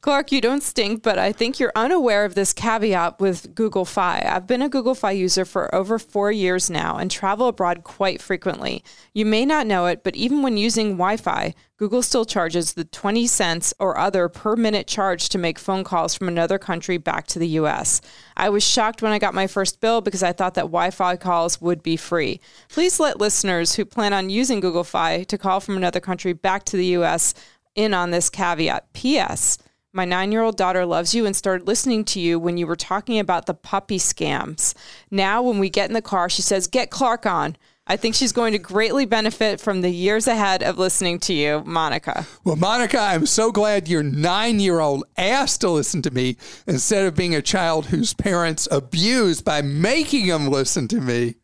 Clark, 0.00 0.32
you 0.32 0.40
don't 0.40 0.62
stink, 0.62 1.02
but 1.02 1.18
I 1.18 1.32
think 1.32 1.58
you're 1.58 1.72
unaware 1.74 2.24
of 2.24 2.34
this 2.34 2.52
caveat 2.52 3.20
with 3.20 3.54
Google 3.54 3.84
Fi. 3.84 4.22
I've 4.26 4.46
been 4.46 4.62
a 4.62 4.68
Google 4.68 4.94
Fi 4.94 5.12
user 5.12 5.44
for 5.44 5.74
over 5.74 5.98
four 5.98 6.32
years 6.32 6.70
now 6.70 6.96
and 6.96 7.10
travel 7.10 7.48
abroad 7.48 7.84
quite 7.84 8.22
frequently. 8.22 8.82
You 9.12 9.26
may 9.26 9.44
not 9.44 9.66
know 9.66 9.86
it, 9.86 10.02
but 10.04 10.16
even 10.16 10.42
when 10.42 10.56
using 10.56 10.92
Wi 10.92 11.16
Fi, 11.16 11.54
Google 11.80 12.02
still 12.02 12.26
charges 12.26 12.74
the 12.74 12.84
20 12.84 13.26
cents 13.26 13.72
or 13.78 13.96
other 13.96 14.28
per 14.28 14.54
minute 14.54 14.86
charge 14.86 15.30
to 15.30 15.38
make 15.38 15.58
phone 15.58 15.82
calls 15.82 16.14
from 16.14 16.28
another 16.28 16.58
country 16.58 16.98
back 16.98 17.26
to 17.28 17.38
the 17.38 17.48
US. 17.48 18.02
I 18.36 18.50
was 18.50 18.62
shocked 18.62 19.00
when 19.00 19.12
I 19.12 19.18
got 19.18 19.32
my 19.32 19.46
first 19.46 19.80
bill 19.80 20.02
because 20.02 20.22
I 20.22 20.34
thought 20.34 20.52
that 20.54 20.66
Wi 20.72 20.90
Fi 20.90 21.16
calls 21.16 21.58
would 21.62 21.82
be 21.82 21.96
free. 21.96 22.38
Please 22.68 23.00
let 23.00 23.18
listeners 23.18 23.76
who 23.76 23.86
plan 23.86 24.12
on 24.12 24.28
using 24.28 24.60
Google 24.60 24.84
Fi 24.84 25.22
to 25.24 25.38
call 25.38 25.58
from 25.58 25.78
another 25.78 26.00
country 26.00 26.34
back 26.34 26.64
to 26.64 26.76
the 26.76 26.96
US 26.98 27.32
in 27.74 27.94
on 27.94 28.10
this 28.10 28.30
caveat. 28.30 28.92
P.S. 28.92 29.58
My 29.92 30.04
nine 30.04 30.30
year 30.30 30.42
old 30.42 30.56
daughter 30.56 30.86
loves 30.86 31.14
you 31.14 31.26
and 31.26 31.34
started 31.34 31.66
listening 31.66 32.04
to 32.06 32.20
you 32.20 32.38
when 32.38 32.56
you 32.56 32.66
were 32.66 32.76
talking 32.76 33.18
about 33.18 33.46
the 33.46 33.54
puppy 33.54 33.98
scams. 33.98 34.74
Now, 35.10 35.42
when 35.42 35.58
we 35.58 35.68
get 35.68 35.90
in 35.90 35.94
the 35.94 36.02
car, 36.02 36.28
she 36.28 36.42
says, 36.42 36.68
Get 36.68 36.90
Clark 36.90 37.26
on. 37.26 37.56
I 37.90 37.96
think 37.96 38.14
she's 38.14 38.30
going 38.30 38.52
to 38.52 38.58
greatly 38.58 39.04
benefit 39.04 39.60
from 39.60 39.80
the 39.80 39.90
years 39.90 40.28
ahead 40.28 40.62
of 40.62 40.78
listening 40.78 41.18
to 41.20 41.32
you, 41.32 41.64
Monica. 41.66 42.24
Well, 42.44 42.54
Monica, 42.54 43.00
I'm 43.00 43.26
so 43.26 43.50
glad 43.50 43.88
your 43.88 44.04
nine 44.04 44.60
year 44.60 44.78
old 44.78 45.02
asked 45.16 45.62
to 45.62 45.70
listen 45.70 46.00
to 46.02 46.12
me 46.12 46.36
instead 46.68 47.04
of 47.06 47.16
being 47.16 47.34
a 47.34 47.42
child 47.42 47.86
whose 47.86 48.14
parents 48.14 48.68
abused 48.70 49.44
by 49.44 49.60
making 49.60 50.28
them 50.28 50.46
listen 50.46 50.86
to 50.86 51.00
me. 51.00 51.34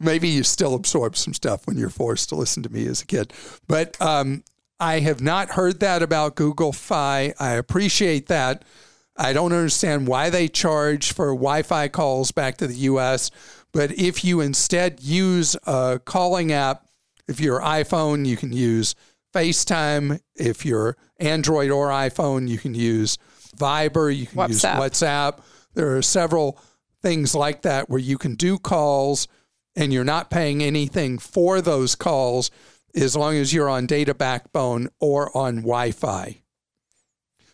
Maybe 0.00 0.28
you 0.28 0.44
still 0.44 0.74
absorb 0.74 1.14
some 1.14 1.34
stuff 1.34 1.66
when 1.66 1.76
you're 1.76 1.90
forced 1.90 2.30
to 2.30 2.36
listen 2.36 2.62
to 2.62 2.72
me 2.72 2.86
as 2.86 3.02
a 3.02 3.06
kid. 3.06 3.30
But 3.68 4.00
um, 4.00 4.44
I 4.80 5.00
have 5.00 5.20
not 5.20 5.50
heard 5.50 5.80
that 5.80 6.02
about 6.02 6.34
Google 6.34 6.72
Fi. 6.72 7.32
I 7.38 7.52
appreciate 7.52 8.26
that. 8.26 8.64
I 9.16 9.32
don't 9.32 9.52
understand 9.52 10.08
why 10.08 10.30
they 10.30 10.48
charge 10.48 11.12
for 11.12 11.26
Wi 11.28 11.62
Fi 11.62 11.88
calls 11.88 12.32
back 12.32 12.56
to 12.58 12.66
the 12.66 12.74
US. 12.74 13.30
But 13.72 13.92
if 13.92 14.24
you 14.24 14.40
instead 14.40 15.00
use 15.00 15.56
a 15.66 16.00
calling 16.04 16.52
app, 16.52 16.86
if 17.28 17.40
you're 17.40 17.60
iPhone, 17.60 18.26
you 18.26 18.36
can 18.36 18.52
use 18.52 18.94
FaceTime. 19.34 20.20
If 20.36 20.64
you're 20.64 20.96
Android 21.18 21.70
or 21.70 21.88
iPhone, 21.88 22.48
you 22.48 22.58
can 22.58 22.74
use 22.74 23.18
Viber, 23.56 24.14
you 24.14 24.26
can 24.26 24.38
WhatsApp. 24.38 24.48
use 24.48 24.62
WhatsApp. 24.62 25.40
There 25.74 25.96
are 25.96 26.02
several 26.02 26.58
things 27.02 27.34
like 27.34 27.62
that 27.62 27.88
where 27.88 28.00
you 28.00 28.18
can 28.18 28.34
do 28.34 28.58
calls 28.58 29.28
and 29.76 29.92
you're 29.92 30.04
not 30.04 30.30
paying 30.30 30.62
anything 30.62 31.18
for 31.18 31.60
those 31.60 31.94
calls 31.94 32.50
as 32.94 33.16
long 33.16 33.34
as 33.36 33.52
you're 33.52 33.68
on 33.68 33.86
data 33.86 34.14
backbone 34.14 34.88
or 35.00 35.36
on 35.36 35.56
Wi 35.56 35.90
Fi. 35.90 36.40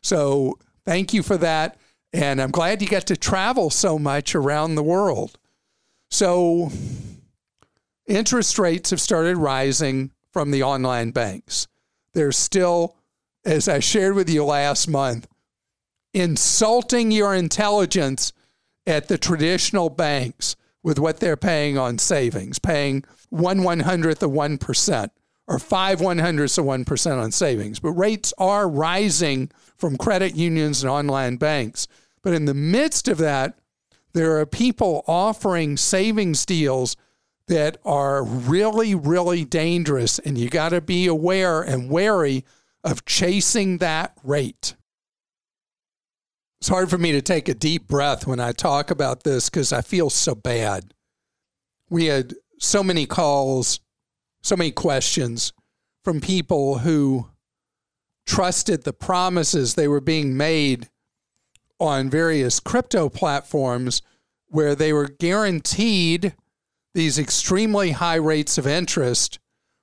So 0.02 0.59
thank 0.85 1.12
you 1.14 1.23
for 1.23 1.37
that. 1.38 1.78
And 2.12 2.40
I'm 2.42 2.50
glad 2.50 2.82
you 2.82 2.88
get 2.88 3.06
to 3.06 3.16
travel 3.16 3.70
so 3.70 3.99
much 3.99 4.35
around 4.35 4.75
the 4.75 4.82
world. 4.82 5.38
So 6.11 6.70
interest 8.06 8.59
rates 8.59 8.90
have 8.90 9.00
started 9.00 9.37
rising 9.37 10.11
from 10.32 10.50
the 10.50 10.62
online 10.62 11.11
banks. 11.11 11.68
They're 12.14 12.32
still, 12.32 12.97
as 13.44 13.68
I 13.68 13.78
shared 13.78 14.14
with 14.14 14.28
you 14.28 14.44
last 14.44 14.88
month, 14.88 15.28
insulting 16.12 17.12
your 17.12 17.35
intelligence 17.35 18.32
at 18.87 19.06
the 19.06 19.18
traditional 19.18 19.88
banks 19.88 20.56
with 20.82 20.99
what 20.99 21.20
they're 21.20 21.37
paying 21.37 21.78
on 21.78 21.99
savings, 21.99 22.59
paying 22.59 23.04
one 23.28 23.62
one 23.62 23.80
hundredth 23.80 24.23
of 24.23 24.32
one 24.32 24.59
percent 24.59 25.12
or 25.47 25.59
five 25.59 26.00
one 26.00 26.18
hundredths 26.18 26.59
of 26.59 26.64
one 26.64 26.85
percent 26.85 27.18
on 27.18 27.32
savings. 27.32 27.80
But 27.80 27.92
rates 27.92 28.32
are 28.38 28.68
rising 28.68 29.50
from 29.76 29.97
credit 29.97 30.35
unions 30.37 30.82
and 30.82 30.90
online 30.90 31.37
banks. 31.37 31.88
But 32.23 32.35
in 32.35 32.44
the 32.44 32.54
midst 32.54 33.09
of 33.09 33.18
that, 33.18 33.59
there 34.12 34.38
are 34.38 34.47
people 34.47 35.04
offering 35.06 35.76
savings 35.76 36.44
deals 36.44 36.97
that 37.47 37.78
are 37.85 38.23
really, 38.23 38.94
really 38.94 39.44
dangerous, 39.44 40.18
and 40.20 40.38
you 40.38 40.49
got 40.49 40.68
to 40.68 40.80
be 40.80 41.06
aware 41.06 41.62
and 41.62 41.90
wary 41.90 42.44
of 42.85 43.04
chasing 43.04 43.78
that 43.78 44.16
rate. 44.23 44.75
It's 46.61 46.68
hard 46.68 46.90
for 46.90 46.99
me 46.99 47.12
to 47.12 47.23
take 47.23 47.49
a 47.49 47.54
deep 47.54 47.88
breath 47.88 48.26
when 48.26 48.38
I 48.38 48.52
talk 48.52 48.90
about 48.90 49.25
this 49.25 49.49
because 49.49 49.73
I 49.73 49.80
feel 49.80 50.11
so 50.11 50.35
bad. 50.35 50.92
We 51.88 52.04
had 52.06 52.35
so 52.59 52.82
many 52.82 53.06
calls, 53.06 53.80
so 54.42 54.56
many 54.56 54.70
questions 54.70 55.52
from 56.04 56.20
people 56.20 56.78
who 56.78 57.28
trusted 58.26 58.85
the 58.85 58.92
promises 58.92 59.75
they 59.75 59.88
were 59.88 60.00
being 60.00 60.37
made 60.37 60.88
on 61.78 62.11
various 62.11 62.61
crypto 62.61 63.09
platforms 63.09 64.02
where 64.49 64.75
they 64.75 64.92
were 64.92 65.09
guaranteed 65.09 66.35
these 66.94 67.18
extremely 67.18 67.92
high 67.92 68.16
rates 68.16 68.59
of 68.59 68.66
interest 68.66 69.38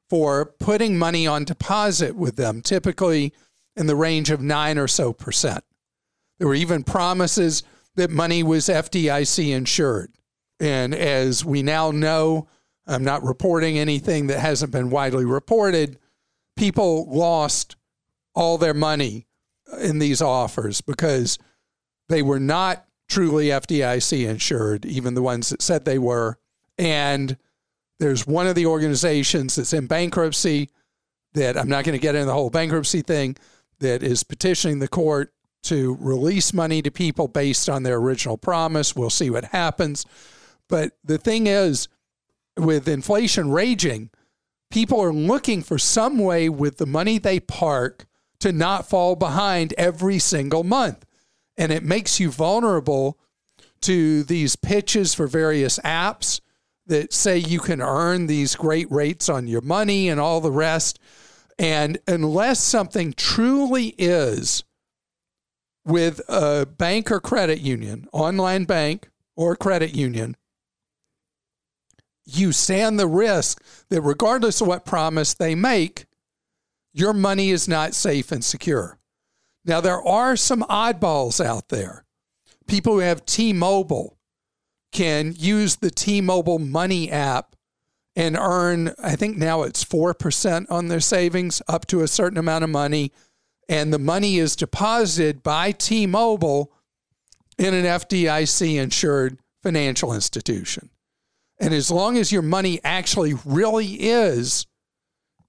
for 0.10 0.46
putting 0.46 0.98
money 0.98 1.28
on 1.28 1.44
deposit 1.44 2.16
with 2.16 2.36
them, 2.36 2.62
typically 2.62 3.34
in 3.76 3.88
the 3.88 3.96
range 3.96 4.30
of 4.30 4.42
nine 4.42 4.78
or 4.78 4.88
so 4.88 5.14
percent. 5.14 5.64
There 6.38 6.48
were 6.48 6.56
even 6.56 6.84
promises 6.84 7.64
that 7.96 8.10
money 8.10 8.44
was 8.44 8.68
FDIC 8.68 9.54
insured. 9.54 10.12
And 10.60 10.94
as 10.94 11.44
we 11.44 11.64
now 11.64 11.92
know, 11.92 12.48
I'm 12.88 13.04
not 13.04 13.24
reporting 13.24 13.78
anything 13.78 14.28
that 14.28 14.40
hasn't 14.40 14.72
been 14.72 14.90
widely 14.90 15.26
reported. 15.26 16.00
People 16.56 17.06
lost 17.10 17.76
all 18.34 18.58
their 18.58 18.74
money 18.74 19.28
in 19.80 20.00
these 20.00 20.22
offers 20.22 20.82
because 20.82 21.38
they 22.08 22.22
were 22.22 22.40
not 22.40 22.86
truly 23.10 23.48
FDIC 23.48 24.28
insured, 24.28 24.86
even 24.86 25.14
the 25.14 25.22
ones 25.22 25.50
that 25.50 25.62
said 25.62 25.86
they 25.86 26.00
were. 26.00 26.38
And 26.78 27.38
there's 28.00 28.28
one 28.28 28.48
of 28.48 28.56
the 28.56 28.66
organizations 28.66 29.56
that's 29.56 29.74
in 29.74 29.88
bankruptcy 29.88 30.70
that 31.34 31.58
I'm 31.58 31.70
not 31.70 31.84
going 31.84 31.98
to 31.98 32.02
get 32.02 32.16
into 32.16 32.26
the 32.26 32.34
whole 32.34 32.50
bankruptcy 32.50 33.02
thing 33.02 33.36
that 33.80 34.04
is 34.04 34.24
petitioning 34.24 34.80
the 34.80 34.88
court 34.88 35.34
to 35.64 35.98
release 36.00 36.54
money 36.54 36.82
to 36.82 36.92
people 36.92 37.28
based 37.28 37.70
on 37.70 37.84
their 37.84 37.98
original 37.98 38.38
promise. 38.38 38.96
We'll 38.96 39.10
see 39.10 39.30
what 39.30 39.46
happens. 39.46 40.06
But 40.70 40.94
the 41.04 41.18
thing 41.18 41.48
is, 41.48 41.88
with 42.58 42.88
inflation 42.88 43.52
raging, 43.52 44.10
people 44.70 45.02
are 45.02 45.14
looking 45.14 45.62
for 45.62 45.78
some 45.78 46.18
way 46.18 46.50
with 46.50 46.78
the 46.78 46.86
money 46.86 47.18
they 47.18 47.40
park 47.40 48.06
to 48.40 48.52
not 48.52 48.88
fall 48.88 49.16
behind 49.16 49.74
every 49.78 50.20
single 50.20 50.64
month. 50.64 51.06
And 51.58 51.72
it 51.72 51.84
makes 51.84 52.20
you 52.20 52.30
vulnerable 52.30 53.18
to 53.82 54.24
these 54.24 54.56
pitches 54.56 55.14
for 55.14 55.28
various 55.28 55.80
apps 55.80 56.42
that 56.86 57.14
say 57.14 57.38
you 57.38 57.60
can 57.60 57.82
earn 57.82 58.28
these 58.28 58.56
great 58.56 58.90
rates 58.92 59.30
on 59.30 59.48
your 59.48 59.62
money 59.62 60.10
and 60.10 60.20
all 60.20 60.42
the 60.42 60.52
rest. 60.52 61.00
And 61.60 61.98
unless 62.08 62.60
something 62.60 63.14
truly 63.14 63.88
is 63.98 64.64
with 65.86 66.22
a 66.30 66.66
bank 66.66 67.12
or 67.12 67.20
credit 67.20 67.60
union, 67.60 68.08
online 68.14 68.66
bank 68.66 69.10
or 69.36 69.56
credit 69.56 69.96
union, 69.96 70.36
you 72.28 72.52
stand 72.52 73.00
the 73.00 73.08
risk 73.08 73.64
that 73.90 74.02
regardless 74.02 74.60
of 74.60 74.68
what 74.68 74.86
promise 74.86 75.34
they 75.34 75.56
make, 75.56 76.06
your 76.94 77.14
money 77.14 77.50
is 77.50 77.68
not 77.68 77.94
safe 77.94 78.32
and 78.32 78.44
secure. 78.44 79.00
Now, 79.66 79.82
there 79.82 80.02
are 80.02 80.36
some 80.36 80.62
oddballs 80.64 81.44
out 81.44 81.70
there. 81.70 82.06
People 82.68 82.94
who 82.94 83.00
have 83.00 83.26
T 83.26 83.54
Mobile 83.54 84.18
can 84.92 85.34
use 85.38 85.78
the 85.78 85.92
T 85.92 86.22
Mobile 86.22 86.60
Money 86.60 87.10
app 87.10 87.56
and 88.16 88.36
earn, 88.36 88.94
I 89.02 89.16
think 89.16 89.38
now 89.38 89.62
it's 89.62 89.86
4% 89.86 90.66
on 90.70 90.88
their 90.88 91.00
savings 91.00 91.62
up 91.68 91.86
to 91.88 92.02
a 92.02 92.08
certain 92.08 92.40
amount 92.40 92.64
of 92.64 92.70
money. 92.70 93.12
And 93.70 93.94
the 93.94 94.00
money 94.00 94.38
is 94.38 94.56
deposited 94.56 95.44
by 95.44 95.72
T 95.72 96.08
Mobile 96.08 96.74
in 97.58 97.74
an 97.74 97.86
FDIC 97.86 98.82
insured 98.82 99.38
financial 99.62 100.14
institution. 100.14 100.90
And 101.60 101.74
as 101.74 101.90
long 101.90 102.18
as 102.18 102.32
your 102.32 102.42
money 102.42 102.80
actually 102.84 103.34
really 103.46 103.94
is 103.94 104.66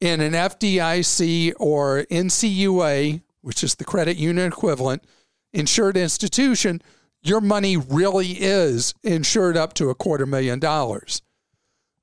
in 0.01 0.21
an 0.21 0.33
FDIC 0.33 1.53
or 1.59 2.05
NCUA, 2.11 3.23
which 3.43 3.63
is 3.63 3.75
the 3.75 3.85
credit 3.85 4.17
union 4.17 4.47
equivalent, 4.47 5.05
insured 5.53 5.97
institution, 5.97 6.83
your 7.23 7.41
money 7.41 7.77
really 7.77 8.33
is 8.33 8.95
insured 9.03 9.57
up 9.57 9.75
to 9.75 9.91
a 9.91 9.95
quarter 9.95 10.27
million 10.27 10.59
dollars. 10.59 11.23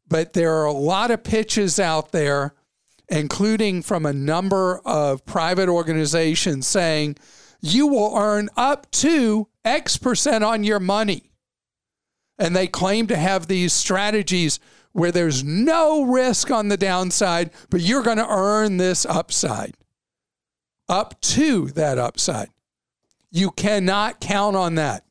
But 0.07 0.33
there 0.33 0.53
are 0.55 0.65
a 0.65 0.71
lot 0.71 1.09
of 1.09 1.24
pitches 1.24 1.79
out 1.79 2.12
there, 2.12 2.53
including 3.09 3.81
from 3.81 4.05
a 4.05 4.13
number 4.13 4.81
of 4.85 5.25
private 5.25 5.69
organizations, 5.69 6.67
saying 6.67 7.15
you 7.62 7.88
will 7.88 8.15
earn 8.15 8.50
up 8.55 8.91
to 8.91 9.47
X 9.63 9.97
percent 9.97 10.43
on 10.43 10.63
your 10.63 10.79
money. 10.79 11.31
And 12.37 12.55
they 12.55 12.67
claim 12.67 13.07
to 13.07 13.15
have 13.15 13.47
these 13.47 13.73
strategies 13.73 14.59
where 14.91 15.11
there's 15.11 15.43
no 15.43 16.03
risk 16.03 16.51
on 16.51 16.69
the 16.69 16.77
downside, 16.77 17.51
but 17.69 17.81
you're 17.81 18.03
going 18.03 18.17
to 18.17 18.29
earn 18.29 18.77
this 18.77 19.05
upside 19.05 19.75
up 20.87 21.19
to 21.21 21.67
that 21.71 21.97
upside. 21.97 22.49
You 23.31 23.51
cannot 23.51 24.19
count 24.19 24.55
on 24.55 24.75
that. 24.75 25.05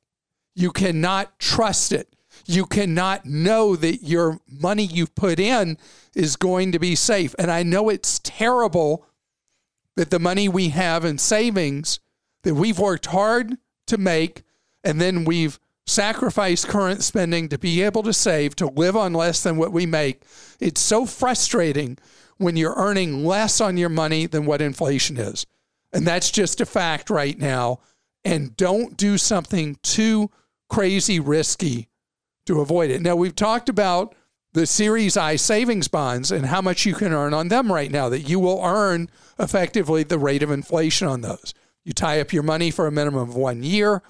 You 0.55 0.71
cannot 0.71 1.39
trust 1.39 1.93
it. 1.93 2.09
You 2.47 2.67
cannot 2.67 3.27
know 3.27 3.77
that 3.77 4.03
your 4.03 4.41
money 4.49 4.85
you've 4.85 5.15
put 5.15 5.39
in 5.39 5.79
is 6.15 6.37
going 6.37 6.73
to 6.73 6.79
be 6.79 6.95
safe. 6.95 7.35
And 7.39 7.51
I 7.51 7.63
know 7.63 7.89
it's 7.89 8.21
terrible 8.23 9.07
that 9.97 10.11
the 10.11 10.19
money 10.19 10.49
we 10.49 10.71
have 10.71 11.05
in 11.05 11.19
savings 11.19 12.01
that 12.43 12.55
we've 12.55 12.79
worked 12.79 13.07
hard 13.07 13.57
to 13.87 13.99
make 13.99 14.43
and 14.83 15.01
then 15.01 15.25
we've 15.25 15.59
sacrificed 15.87 16.69
current 16.69 17.03
spending 17.03 17.49
to 17.49 17.59
be 17.59 17.83
able 17.83 18.03
to 18.03 18.13
save 18.13 18.57
to 18.57 18.67
live 18.67 18.97
on 18.97 19.13
less 19.13 19.43
than 19.43 19.57
what 19.57 19.73
we 19.73 19.87
make. 19.87 20.23
It's 20.61 20.81
so 20.81 21.07
frustrating 21.07 21.99
when 22.39 22.57
you're 22.57 22.75
earning 22.77 23.25
less 23.25 23.61
on 23.61 23.77
your 23.77 23.89
money 23.89 24.27
than 24.27 24.47
what 24.47 24.63
inflation 24.63 25.19
is. 25.19 25.47
And 25.93 26.07
that's 26.07 26.31
just 26.31 26.61
a 26.61 26.67
fact 26.67 27.11
right 27.11 27.39
now. 27.39 27.81
And 28.25 28.57
don't 28.57 28.97
do 28.97 29.19
something 29.19 29.79
too 29.83 30.31
crazy 30.69 31.21
risky 31.21 31.89
to 32.47 32.61
avoid 32.61 32.91
it. 32.91 33.03
Now, 33.03 33.17
we've 33.17 33.37
talked 33.37 33.69
about 33.69 34.15
the 34.55 34.67
Series 34.67 35.17
I 35.17 35.37
savings 35.37 35.89
bonds 35.89 36.33
and 36.33 36.47
how 36.47 36.63
much 36.63 36.87
you 36.87 36.95
can 36.95 37.13
earn 37.13 37.35
on 37.35 37.49
them 37.49 37.73
right 37.73 37.91
now, 37.91 38.09
that 38.09 38.23
you 38.23 38.39
will 38.39 38.61
earn 38.63 39.11
effectively 39.39 40.03
the 40.05 40.19
rate 40.19 40.43
of 40.43 40.51
inflation 40.51 41.09
on 41.09 41.21
those. 41.21 41.53
You 41.85 41.93
tie 41.93 42.21
up 42.21 42.33
your 42.33 42.43
money 42.43 42.71
for 42.71 42.87
a 42.87 42.93
minimum 42.93 43.29
of 43.29 43.37
one 43.37 43.63
year, 43.63 44.03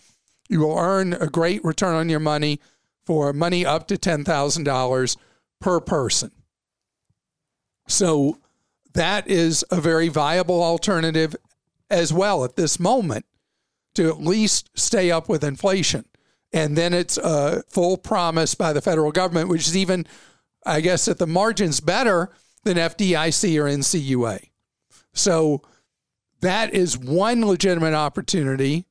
you 0.49 0.61
will 0.61 0.79
earn 0.79 1.15
a 1.15 1.27
great 1.27 1.65
return 1.65 1.95
on 1.95 2.09
your 2.09 2.21
money 2.21 2.61
for 3.05 3.33
money 3.33 3.65
up 3.65 3.87
to 3.89 3.97
$10,000 3.97 5.17
per 5.61 5.81
person. 5.81 6.31
So 7.89 8.39
that 8.95 9.29
is 9.29 9.65
a 9.71 9.81
very 9.81 10.09
viable 10.09 10.63
alternative 10.63 11.35
as 11.91 12.13
well 12.13 12.45
at 12.45 12.57
this 12.57 12.81
moment 12.81 13.27
to 13.95 14.09
at 14.09 14.21
least 14.21 14.71
stay 14.75 15.11
up 15.11 15.29
with 15.29 15.45
inflation. 15.45 16.05
And 16.53 16.77
then 16.77 16.95
it's 16.95 17.19
a 17.19 17.63
full 17.69 17.97
promise 17.97 18.55
by 18.55 18.73
the 18.73 18.81
federal 18.81 19.13
government, 19.13 19.49
which 19.49 19.67
is 19.67 19.77
even, 19.77 20.07
I 20.65 20.81
guess, 20.81 21.09
at 21.09 21.19
the 21.19 21.27
margins 21.27 21.81
better 21.81 22.31
than 22.65 22.77
FDIC 22.77 23.59
or 23.59 23.65
NCUA. 23.65 24.51
So 25.13 25.63
that 26.41 26.73
is 26.73 26.99
one 26.99 27.45
legitimate 27.45 27.95
opportunity. 27.95 28.87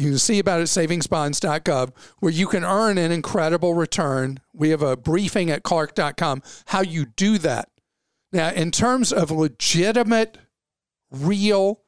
You 0.00 0.12
can 0.12 0.18
see 0.18 0.38
about 0.38 0.60
it 0.60 0.62
at 0.62 0.68
savingsbonds.gov 0.68 1.92
where 2.20 2.32
you 2.32 2.46
can 2.46 2.64
earn 2.64 2.96
an 2.96 3.12
incredible 3.12 3.74
return. 3.74 4.40
We 4.54 4.70
have 4.70 4.80
a 4.80 4.96
briefing 4.96 5.50
at 5.50 5.62
clark.com 5.62 6.42
how 6.66 6.80
you 6.80 7.04
do 7.04 7.36
that. 7.36 7.68
Now, 8.32 8.50
in 8.50 8.70
terms 8.70 9.12
of 9.12 9.30
legitimate, 9.30 10.38
real 11.10 11.82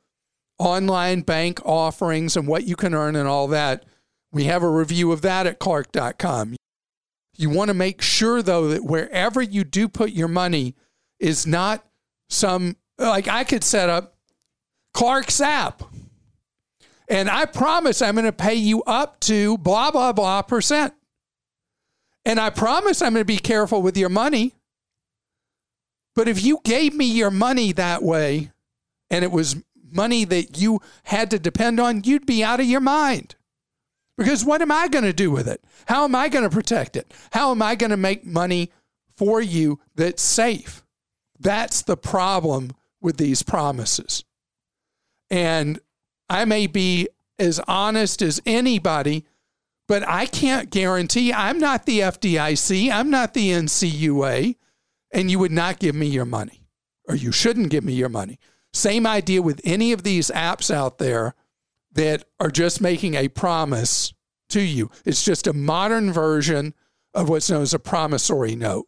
online 0.59 1.23
bank 1.23 1.65
offerings 1.65 2.37
and 2.37 2.47
what 2.47 2.65
you 2.65 2.77
can 2.77 2.93
earn 2.93 3.17
and 3.17 3.27
all 3.27 3.49
that, 3.49 3.87
we 4.31 4.45
have 4.45 4.63
a 4.63 4.69
review 4.69 5.11
of 5.11 5.23
that 5.23 5.47
at 5.47 5.59
clark.com. 5.59 6.57
You 7.39 7.49
want 7.49 7.69
to 7.69 7.75
make 7.75 8.03
sure, 8.03 8.43
though, 8.43 8.69
that 8.69 8.85
wherever 8.85 9.41
you 9.41 9.65
do 9.65 9.89
put 9.89 10.11
your 10.11 10.29
money 10.29 10.75
is 11.19 11.47
not 11.47 11.83
some, 12.29 12.77
like 12.99 13.27
I 13.27 13.45
could 13.45 13.65
set 13.65 13.89
up 13.89 14.17
Clark's 14.93 15.41
app. 15.41 15.83
And 17.09 17.29
I 17.29 17.47
promise 17.47 18.01
I'm 18.01 18.15
going 18.15 18.25
to 18.25 18.33
pay 18.33 18.55
you 18.55 18.83
up 18.85 19.21
to 19.21 19.59
blah, 19.59 19.91
blah, 19.91 20.13
blah 20.13 20.43
percent. 20.43 20.95
And 22.25 22.39
I 22.39 22.51
promise 22.51 23.03
I'm 23.03 23.15
going 23.15 23.23
to 23.23 23.27
be 23.27 23.39
careful 23.39 23.83
with 23.83 23.97
your 23.97 24.09
money. 24.09 24.55
But 26.15 26.29
if 26.29 26.45
you 26.45 26.61
gave 26.65 26.95
me 26.95 27.07
your 27.07 27.31
money 27.31 27.73
that 27.73 28.03
way 28.03 28.53
and 29.11 29.25
it 29.25 29.33
was 29.33 29.57
money 29.91 30.25
that 30.25 30.59
you 30.59 30.81
had 31.05 31.31
to 31.31 31.39
depend 31.39 31.81
on, 31.81 32.05
you'd 32.05 32.27
be 32.27 32.45
out 32.45 32.61
of 32.61 32.67
your 32.67 32.81
mind. 32.81 33.35
Because 34.17 34.45
what 34.45 34.63
am 34.63 34.71
I 34.71 34.89
going 34.89 35.05
to 35.05 35.13
do 35.13 35.31
with 35.31 35.49
it? 35.49 35.65
How 35.87 36.05
am 36.05 36.15
I 36.15 36.29
going 36.29 36.45
to 36.45 36.51
protect 36.51 36.97
it? 36.97 37.13
How 37.33 37.51
am 37.51 37.63
I 37.63 37.75
going 37.75 37.91
to 37.91 37.97
make 37.97 38.25
money 38.25 38.71
for 39.17 39.41
you 39.41 39.81
that's 39.95 40.23
safe? 40.23 40.85
That's 41.41 41.83
the 41.83 41.97
problem 41.97 42.73
with 43.01 43.17
these 43.17 43.43
promises. 43.43 44.25
And 45.31 45.81
I 46.33 46.47
may 46.47 46.67
be 46.67 47.09
as 47.39 47.61
honest 47.69 48.23
as 48.23 48.41
anybody, 48.47 49.27
but 49.87 50.03
I 50.09 50.25
can't 50.25 50.71
guarantee 50.71 51.31
I'm 51.31 51.59
not 51.59 51.85
the 51.85 52.01
FDIC, 52.01 52.91
I'm 52.91 53.11
not 53.11 53.35
the 53.35 53.51
NCUA, 53.51 54.57
and 55.13 55.31
you 55.31 55.39
would 55.39 55.53
not 55.53 55.79
give 55.79 55.95
me 55.95 56.07
your 56.07 56.25
money, 56.25 56.65
or 57.07 57.15
you 57.15 57.33
shouldn't 57.33 57.69
give 57.69 57.85
me 57.85 57.93
your 57.93 58.09
money. 58.09 58.39
Same 58.73 59.07
idea 59.07 59.43
with 59.43 59.61
any 59.63 59.93
of 59.93 60.05
these 60.05 60.31
apps 60.31 60.73
out 60.73 60.97
there 60.97 61.35
that 61.93 62.25
are 62.41 62.51
just 62.51 62.81
making 62.81 63.15
a 63.15 63.29
promise 63.29 64.15
to 64.49 64.63
you. 64.63 64.91
It's 65.05 65.23
just 65.23 65.47
a 65.47 65.53
modern 65.53 66.15
version 66.15 66.73
of 67.13 67.29
what's 67.29 67.51
known 67.51 67.61
as 67.61 67.75
a 67.75 67.79
promissory 67.79 68.57
note, 68.57 68.87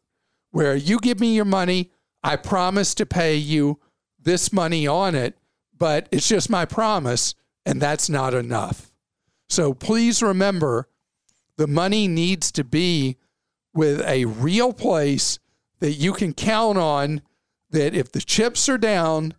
where 0.50 0.74
you 0.74 0.98
give 0.98 1.20
me 1.20 1.34
your 1.34 1.44
money, 1.44 1.90
I 2.22 2.36
promise 2.36 2.94
to 2.94 3.04
pay 3.04 3.36
you 3.36 3.80
this 4.18 4.50
money 4.50 4.86
on 4.86 5.14
it, 5.14 5.36
but 5.78 6.08
it's 6.10 6.28
just 6.28 6.50
my 6.50 6.64
promise, 6.64 7.34
and 7.66 7.80
that's 7.80 8.08
not 8.08 8.34
enough. 8.34 8.92
So 9.48 9.74
please 9.74 10.22
remember 10.22 10.88
the 11.56 11.66
money 11.66 12.08
needs 12.08 12.50
to 12.52 12.64
be 12.64 13.16
with 13.72 14.00
a 14.02 14.24
real 14.24 14.72
place 14.72 15.38
that 15.80 15.92
you 15.92 16.12
can 16.12 16.32
count 16.32 16.78
on 16.78 17.22
that 17.70 17.94
if 17.94 18.12
the 18.12 18.20
chips 18.20 18.68
are 18.68 18.78
down 18.78 19.34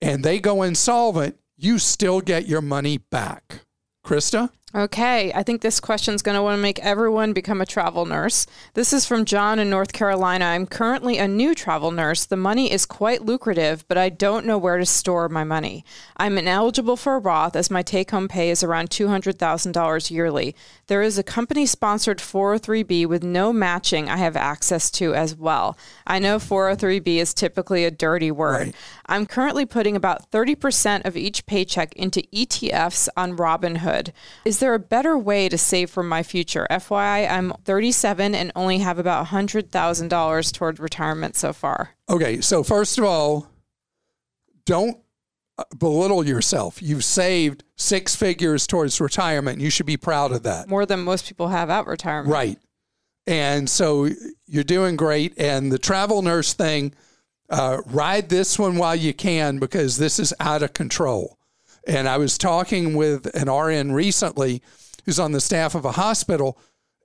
and 0.00 0.24
they 0.24 0.40
go 0.40 0.62
insolvent, 0.62 1.38
you 1.56 1.78
still 1.78 2.20
get 2.20 2.46
your 2.46 2.62
money 2.62 2.98
back. 2.98 3.60
Christa? 4.04 4.50
Okay, 4.76 5.32
I 5.32 5.44
think 5.44 5.60
this 5.60 5.78
question 5.78 6.16
is 6.16 6.22
going 6.22 6.34
to 6.34 6.42
want 6.42 6.58
to 6.58 6.62
make 6.62 6.80
everyone 6.80 7.32
become 7.32 7.60
a 7.60 7.66
travel 7.66 8.06
nurse. 8.06 8.44
This 8.72 8.92
is 8.92 9.06
from 9.06 9.24
John 9.24 9.60
in 9.60 9.70
North 9.70 9.92
Carolina. 9.92 10.46
I'm 10.46 10.66
currently 10.66 11.16
a 11.16 11.28
new 11.28 11.54
travel 11.54 11.92
nurse. 11.92 12.24
The 12.24 12.36
money 12.36 12.72
is 12.72 12.84
quite 12.84 13.24
lucrative, 13.24 13.86
but 13.86 13.96
I 13.96 14.08
don't 14.08 14.44
know 14.44 14.58
where 14.58 14.78
to 14.78 14.84
store 14.84 15.28
my 15.28 15.44
money. 15.44 15.84
I'm 16.16 16.36
ineligible 16.36 16.96
for 16.96 17.14
a 17.14 17.18
Roth 17.20 17.54
as 17.54 17.70
my 17.70 17.82
take 17.82 18.10
home 18.10 18.26
pay 18.26 18.50
is 18.50 18.64
around 18.64 18.90
$200,000 18.90 20.10
yearly. 20.10 20.56
There 20.88 21.02
is 21.02 21.18
a 21.18 21.22
company 21.22 21.66
sponsored 21.66 22.18
403b 22.18 23.06
with 23.06 23.22
no 23.22 23.52
matching 23.52 24.08
I 24.08 24.16
have 24.16 24.34
access 24.34 24.90
to 24.92 25.14
as 25.14 25.36
well. 25.36 25.78
I 26.04 26.18
know 26.18 26.38
403b 26.38 27.18
is 27.18 27.32
typically 27.32 27.84
a 27.84 27.92
dirty 27.92 28.32
word. 28.32 28.66
Right. 28.66 28.74
I'm 29.06 29.26
currently 29.26 29.66
putting 29.66 29.94
about 29.94 30.32
30% 30.32 31.04
of 31.04 31.16
each 31.16 31.46
paycheck 31.46 31.92
into 31.94 32.22
ETFs 32.34 33.08
on 33.16 33.36
Robinhood. 33.36 34.10
Is 34.44 34.63
there 34.64 34.74
a 34.74 34.78
better 34.78 35.18
way 35.18 35.46
to 35.48 35.58
save 35.58 35.90
for 35.90 36.02
my 36.02 36.22
future? 36.22 36.66
FYI, 36.70 37.30
I'm 37.30 37.52
37 37.64 38.34
and 38.34 38.50
only 38.56 38.78
have 38.78 38.98
about 38.98 39.26
$100,000 39.26 40.52
toward 40.54 40.80
retirement 40.80 41.36
so 41.36 41.52
far. 41.52 41.90
Okay, 42.08 42.40
so 42.40 42.62
first 42.62 42.96
of 42.96 43.04
all, 43.04 43.46
don't 44.64 44.96
uh, 45.58 45.64
belittle 45.78 46.26
yourself. 46.26 46.82
You've 46.82 47.04
saved 47.04 47.62
six 47.76 48.16
figures 48.16 48.66
towards 48.66 48.98
retirement. 49.02 49.60
You 49.60 49.68
should 49.68 49.84
be 49.84 49.98
proud 49.98 50.32
of 50.32 50.44
that. 50.44 50.66
More 50.66 50.86
than 50.86 51.00
most 51.00 51.28
people 51.28 51.48
have 51.48 51.68
at 51.68 51.86
retirement. 51.86 52.32
Right. 52.32 52.58
And 53.26 53.68
so 53.68 54.08
you're 54.46 54.64
doing 54.64 54.96
great. 54.96 55.34
And 55.36 55.70
the 55.70 55.78
travel 55.78 56.22
nurse 56.22 56.54
thing, 56.54 56.94
uh, 57.50 57.82
ride 57.84 58.30
this 58.30 58.58
one 58.58 58.78
while 58.78 58.96
you 58.96 59.12
can 59.12 59.58
because 59.58 59.98
this 59.98 60.18
is 60.18 60.32
out 60.40 60.62
of 60.62 60.72
control. 60.72 61.38
And 61.86 62.08
I 62.08 62.16
was 62.18 62.38
talking 62.38 62.94
with 62.94 63.26
an 63.34 63.50
RN 63.50 63.92
recently 63.92 64.62
who's 65.04 65.18
on 65.18 65.32
the 65.32 65.40
staff 65.40 65.74
of 65.74 65.84
a 65.84 65.92
hospital, 65.92 66.58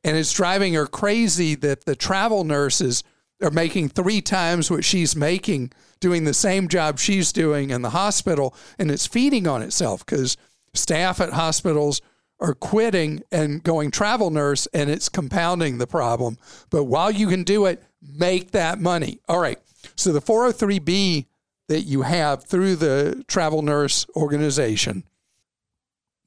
and 0.03 0.17
it's 0.17 0.33
driving 0.33 0.73
her 0.73 0.87
crazy 0.87 1.55
that 1.55 1.85
the 1.85 1.95
travel 1.95 2.43
nurses 2.43 3.03
are 3.41 3.51
making 3.51 3.89
three 3.89 4.21
times 4.21 4.69
what 4.69 4.85
she's 4.85 5.15
making 5.15 5.71
doing 5.99 6.23
the 6.23 6.33
same 6.33 6.67
job 6.67 6.99
she's 6.99 7.31
doing 7.31 7.69
in 7.69 7.81
the 7.81 7.89
hospital. 7.89 8.55
And 8.77 8.89
it's 8.89 9.07
feeding 9.07 9.47
on 9.47 9.61
itself 9.61 10.05
because 10.05 10.37
staff 10.73 11.19
at 11.19 11.33
hospitals 11.33 12.01
are 12.39 12.53
quitting 12.53 13.21
and 13.31 13.61
going 13.63 13.91
travel 13.91 14.29
nurse, 14.29 14.65
and 14.73 14.89
it's 14.89 15.09
compounding 15.09 15.77
the 15.77 15.87
problem. 15.87 16.37
But 16.69 16.85
while 16.85 17.11
you 17.11 17.27
can 17.27 17.43
do 17.43 17.65
it, 17.65 17.83
make 18.01 18.51
that 18.51 18.79
money. 18.79 19.19
All 19.27 19.39
right. 19.39 19.59
So 19.95 20.13
the 20.13 20.21
403B 20.21 21.25
that 21.69 21.81
you 21.81 22.01
have 22.01 22.43
through 22.43 22.75
the 22.75 23.23
travel 23.27 23.61
nurse 23.61 24.05
organization. 24.15 25.03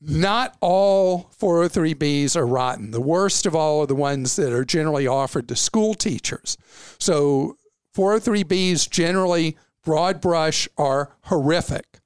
Not 0.00 0.56
all 0.60 1.30
403Bs 1.38 2.36
are 2.36 2.46
rotten. 2.46 2.92
The 2.92 3.00
worst 3.00 3.44
of 3.44 3.54
all 3.54 3.82
are 3.82 3.86
the 3.86 3.94
ones 3.94 4.36
that 4.36 4.52
are 4.52 4.64
generally 4.64 5.06
offered 5.06 5.48
to 5.48 5.56
school 5.56 5.94
teachers. 5.94 6.56
So 6.98 7.58
403Bs 7.94 8.88
generally, 8.88 9.56
broad 9.84 10.20
brush, 10.20 10.68
are 10.78 11.16
horrific, 11.24 11.98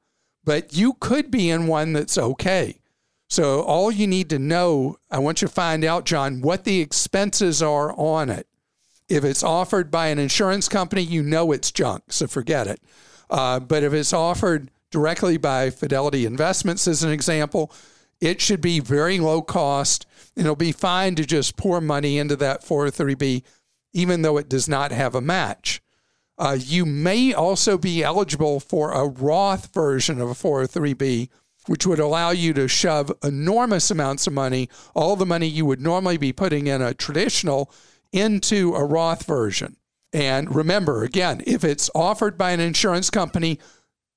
but 0.42 0.74
you 0.74 0.94
could 0.94 1.30
be 1.30 1.50
in 1.50 1.66
one 1.66 1.92
that's 1.92 2.18
okay. 2.18 2.80
So 3.28 3.62
all 3.62 3.92
you 3.92 4.06
need 4.06 4.30
to 4.30 4.38
know, 4.38 4.96
I 5.10 5.18
want 5.18 5.42
you 5.42 5.48
to 5.48 5.54
find 5.54 5.84
out, 5.84 6.06
John, 6.06 6.40
what 6.40 6.64
the 6.64 6.80
expenses 6.80 7.62
are 7.62 7.92
on 7.98 8.30
it. 8.30 8.46
If 9.08 9.24
it's 9.24 9.42
offered 9.42 9.90
by 9.90 10.08
an 10.08 10.18
insurance 10.18 10.68
company, 10.68 11.02
you 11.02 11.22
know 11.22 11.52
it's 11.52 11.70
junk, 11.70 12.04
so 12.08 12.26
forget 12.26 12.66
it. 12.66 12.80
Uh, 13.30 13.60
but 13.60 13.82
if 13.82 13.92
it's 13.92 14.12
offered 14.12 14.70
directly 14.90 15.36
by 15.36 15.70
Fidelity 15.70 16.24
Investments, 16.26 16.86
as 16.86 17.02
an 17.02 17.10
example, 17.10 17.72
it 18.20 18.40
should 18.40 18.60
be 18.60 18.80
very 18.80 19.18
low 19.18 19.42
cost. 19.42 20.06
It'll 20.36 20.56
be 20.56 20.72
fine 20.72 21.14
to 21.16 21.26
just 21.26 21.56
pour 21.56 21.80
money 21.80 22.18
into 22.18 22.36
that 22.36 22.62
403b, 22.62 23.42
even 23.92 24.22
though 24.22 24.38
it 24.38 24.48
does 24.48 24.68
not 24.68 24.92
have 24.92 25.14
a 25.14 25.20
match. 25.20 25.82
Uh, 26.38 26.56
you 26.58 26.84
may 26.84 27.32
also 27.32 27.78
be 27.78 28.02
eligible 28.02 28.60
for 28.60 28.92
a 28.92 29.06
Roth 29.06 29.72
version 29.72 30.20
of 30.20 30.28
a 30.28 30.34
403b, 30.34 31.28
which 31.66 31.86
would 31.86 31.98
allow 31.98 32.30
you 32.30 32.52
to 32.54 32.68
shove 32.68 33.10
enormous 33.24 33.90
amounts 33.90 34.26
of 34.26 34.32
money, 34.32 34.68
all 34.94 35.16
the 35.16 35.26
money 35.26 35.46
you 35.46 35.64
would 35.64 35.80
normally 35.80 36.16
be 36.16 36.32
putting 36.32 36.66
in 36.66 36.82
a 36.82 36.94
traditional, 36.94 37.70
into 38.12 38.74
a 38.74 38.84
Roth 38.84 39.24
version. 39.24 39.76
And 40.16 40.54
remember, 40.54 41.04
again, 41.04 41.42
if 41.46 41.62
it's 41.62 41.90
offered 41.94 42.38
by 42.38 42.52
an 42.52 42.60
insurance 42.60 43.10
company, 43.10 43.58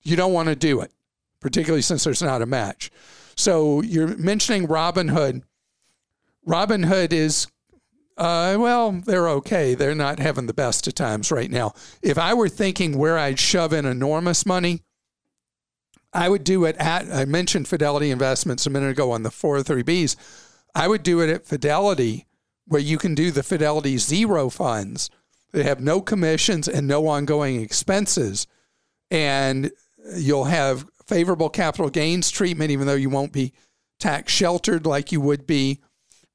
you 0.01 0.15
don't 0.15 0.31
want 0.31 0.47
to 0.47 0.55
do 0.55 0.79
it, 0.79 0.93
particularly 1.41 1.81
since 1.81 2.05
there's 2.05 2.21
not 2.21 2.41
a 2.41 2.45
match. 2.45 2.89
So 3.35 3.81
you're 3.81 4.15
mentioning 4.15 4.65
Robinhood. 4.65 5.43
Robinhood 6.47 7.11
is, 7.11 7.47
uh, 8.15 8.55
well, 8.57 8.93
they're 8.93 9.27
okay. 9.27 9.75
They're 9.75 9.93
not 9.93 10.19
having 10.19 10.47
the 10.47 10.53
best 10.53 10.87
of 10.87 10.95
times 10.95 11.33
right 11.33 11.51
now. 11.51 11.73
If 12.01 12.17
I 12.17 12.33
were 12.33 12.47
thinking 12.47 12.97
where 12.97 13.17
I'd 13.17 13.37
shove 13.37 13.73
in 13.73 13.85
enormous 13.85 14.45
money, 14.45 14.83
I 16.13 16.29
would 16.29 16.45
do 16.45 16.63
it 16.63 16.77
at, 16.77 17.11
I 17.11 17.25
mentioned 17.25 17.67
Fidelity 17.67 18.09
Investments 18.09 18.65
a 18.65 18.69
minute 18.69 18.91
ago 18.91 19.11
on 19.11 19.23
the 19.23 19.31
403Bs. 19.31 20.15
I 20.73 20.87
would 20.87 21.03
do 21.03 21.19
it 21.19 21.29
at 21.29 21.45
Fidelity, 21.45 22.25
where 22.67 22.79
you 22.79 22.97
can 22.97 23.15
do 23.15 23.31
the 23.31 23.43
Fidelity 23.43 23.97
Zero 23.97 24.47
funds. 24.47 25.09
They 25.51 25.63
have 25.63 25.81
no 25.81 26.01
commissions 26.01 26.67
and 26.67 26.87
no 26.87 27.07
ongoing 27.07 27.61
expenses. 27.61 28.47
And 29.09 29.71
you'll 30.15 30.45
have 30.45 30.85
favorable 31.07 31.49
capital 31.49 31.89
gains 31.89 32.29
treatment, 32.29 32.71
even 32.71 32.87
though 32.87 32.93
you 32.93 33.09
won't 33.09 33.33
be 33.33 33.53
tax 33.99 34.31
sheltered 34.31 34.85
like 34.85 35.11
you 35.11 35.19
would 35.21 35.47
be 35.47 35.79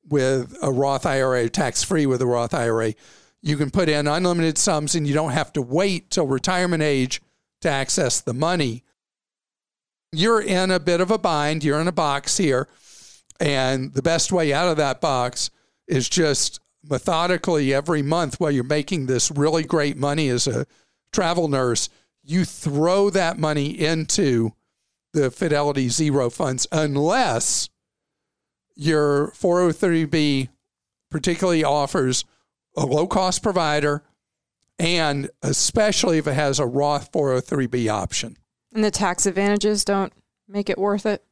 with 0.08 0.56
a 0.60 0.70
Roth 0.70 1.06
IRA, 1.06 1.48
tax 1.48 1.82
free 1.82 2.06
with 2.06 2.20
a 2.20 2.26
Roth 2.26 2.52
IRA. 2.52 2.94
You 3.40 3.56
can 3.56 3.70
put 3.70 3.88
in 3.88 4.06
unlimited 4.06 4.58
sums 4.58 4.94
and 4.94 5.06
you 5.06 5.14
don't 5.14 5.30
have 5.32 5.52
to 5.54 5.62
wait 5.62 6.10
till 6.10 6.26
retirement 6.26 6.82
age 6.82 7.22
to 7.60 7.70
access 7.70 8.20
the 8.20 8.34
money. 8.34 8.84
You're 10.12 10.40
in 10.40 10.70
a 10.70 10.80
bit 10.80 11.00
of 11.00 11.10
a 11.10 11.18
bind, 11.18 11.64
you're 11.64 11.80
in 11.80 11.88
a 11.88 11.92
box 11.92 12.36
here. 12.36 12.68
And 13.40 13.92
the 13.94 14.02
best 14.02 14.30
way 14.30 14.52
out 14.52 14.68
of 14.68 14.76
that 14.76 15.00
box 15.00 15.50
is 15.88 16.08
just 16.08 16.60
methodically 16.88 17.72
every 17.72 18.02
month 18.02 18.38
while 18.38 18.50
you're 18.50 18.64
making 18.64 19.06
this 19.06 19.30
really 19.30 19.62
great 19.62 19.96
money 19.96 20.28
as 20.28 20.46
a 20.46 20.66
travel 21.12 21.48
nurse, 21.48 21.88
you 22.22 22.44
throw 22.44 23.10
that 23.10 23.38
money 23.38 23.68
into 23.68 24.52
the 25.12 25.30
Fidelity 25.30 25.88
Zero 25.88 26.30
funds 26.30 26.66
unless 26.72 27.68
your 28.74 29.28
403b 29.32 30.48
particularly 31.10 31.62
offers 31.62 32.24
a 32.76 32.84
low 32.84 33.06
cost 33.06 33.42
provider 33.42 34.02
and 34.78 35.30
especially 35.42 36.18
if 36.18 36.26
it 36.26 36.32
has 36.32 36.58
a 36.58 36.66
Roth 36.66 37.12
403b 37.12 37.88
option. 37.88 38.36
And 38.72 38.82
the 38.82 38.90
tax 38.90 39.24
advantages 39.26 39.84
don't 39.84 40.12
make 40.48 40.68
it 40.68 40.78
worth 40.78 41.06
it? 41.06 41.24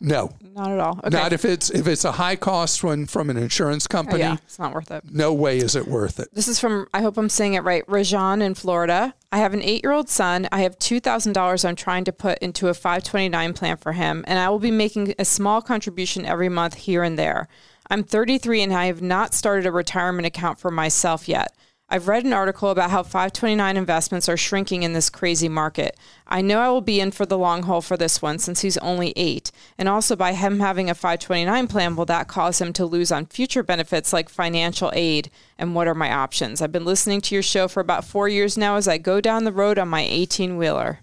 No. 0.00 0.30
Not 0.54 0.70
at 0.70 0.78
all. 0.78 0.98
Okay. 1.04 1.10
Not 1.10 1.32
if 1.32 1.44
it's 1.44 1.70
if 1.70 1.86
it's 1.88 2.04
a 2.04 2.12
high 2.12 2.36
cost 2.36 2.84
one 2.84 3.06
from 3.06 3.30
an 3.30 3.36
insurance 3.36 3.86
Oh, 3.90 3.92
company. 3.92 4.20
yeah, 4.20 4.36
it's 4.44 4.58
not 4.58 4.72
worth 4.74 4.90
it. 4.90 5.04
No 5.10 5.32
way 5.32 5.58
is 5.58 5.74
it 5.74 5.88
worth 5.88 6.20
it. 6.20 6.28
This 6.32 6.46
is 6.48 6.60
from, 6.60 6.86
I 6.94 7.02
hope 7.02 7.16
I'm 7.16 7.28
saying 7.28 7.54
it 7.54 7.64
right, 7.64 7.84
Rajan 7.86 8.40
in 8.42 8.54
Florida. 8.54 9.14
I 9.32 9.38
have 9.38 9.54
an 9.54 9.62
eight 9.62 9.82
year 9.82 9.92
old 9.92 10.08
son. 10.08 10.48
I 10.52 10.60
have 10.60 10.78
$2,000 10.78 11.64
I'm 11.68 11.76
trying 11.76 12.04
to 12.04 12.12
put 12.12 12.38
into 12.38 12.68
a 12.68 12.74
529 12.74 13.52
plan 13.54 13.76
for 13.76 13.92
him, 13.92 14.24
and 14.28 14.38
I 14.38 14.48
will 14.48 14.58
be 14.60 14.70
making 14.70 15.14
a 15.18 15.24
small 15.24 15.60
contribution 15.60 16.24
every 16.24 16.48
month 16.48 16.74
here 16.74 17.02
and 17.02 17.18
there. 17.18 17.48
I'm 17.90 18.04
33 18.04 18.62
and 18.62 18.72
I 18.74 18.86
have 18.86 19.00
not 19.02 19.34
started 19.34 19.66
a 19.66 19.72
retirement 19.72 20.26
account 20.26 20.58
for 20.60 20.70
myself 20.70 21.28
yet. 21.28 21.54
I've 21.90 22.06
read 22.06 22.26
an 22.26 22.34
article 22.34 22.68
about 22.70 22.90
how 22.90 23.02
529 23.02 23.78
investments 23.78 24.28
are 24.28 24.36
shrinking 24.36 24.82
in 24.82 24.92
this 24.92 25.08
crazy 25.08 25.48
market. 25.48 25.96
I 26.26 26.42
know 26.42 26.60
I 26.60 26.68
will 26.68 26.82
be 26.82 27.00
in 27.00 27.12
for 27.12 27.24
the 27.24 27.38
long 27.38 27.62
haul 27.62 27.80
for 27.80 27.96
this 27.96 28.20
one 28.20 28.38
since 28.38 28.60
he's 28.60 28.76
only 28.78 29.14
eight. 29.16 29.50
And 29.78 29.88
also, 29.88 30.14
by 30.14 30.34
him 30.34 30.60
having 30.60 30.90
a 30.90 30.94
529 30.94 31.66
plan, 31.66 31.96
will 31.96 32.04
that 32.04 32.28
cause 32.28 32.60
him 32.60 32.74
to 32.74 32.84
lose 32.84 33.10
on 33.10 33.24
future 33.24 33.62
benefits 33.62 34.12
like 34.12 34.28
financial 34.28 34.92
aid? 34.94 35.30
And 35.56 35.74
what 35.74 35.88
are 35.88 35.94
my 35.94 36.12
options? 36.12 36.60
I've 36.60 36.72
been 36.72 36.84
listening 36.84 37.22
to 37.22 37.34
your 37.34 37.42
show 37.42 37.68
for 37.68 37.80
about 37.80 38.04
four 38.04 38.28
years 38.28 38.58
now 38.58 38.76
as 38.76 38.86
I 38.86 38.98
go 38.98 39.22
down 39.22 39.44
the 39.44 39.52
road 39.52 39.78
on 39.78 39.88
my 39.88 40.02
18 40.02 40.58
wheeler. 40.58 41.00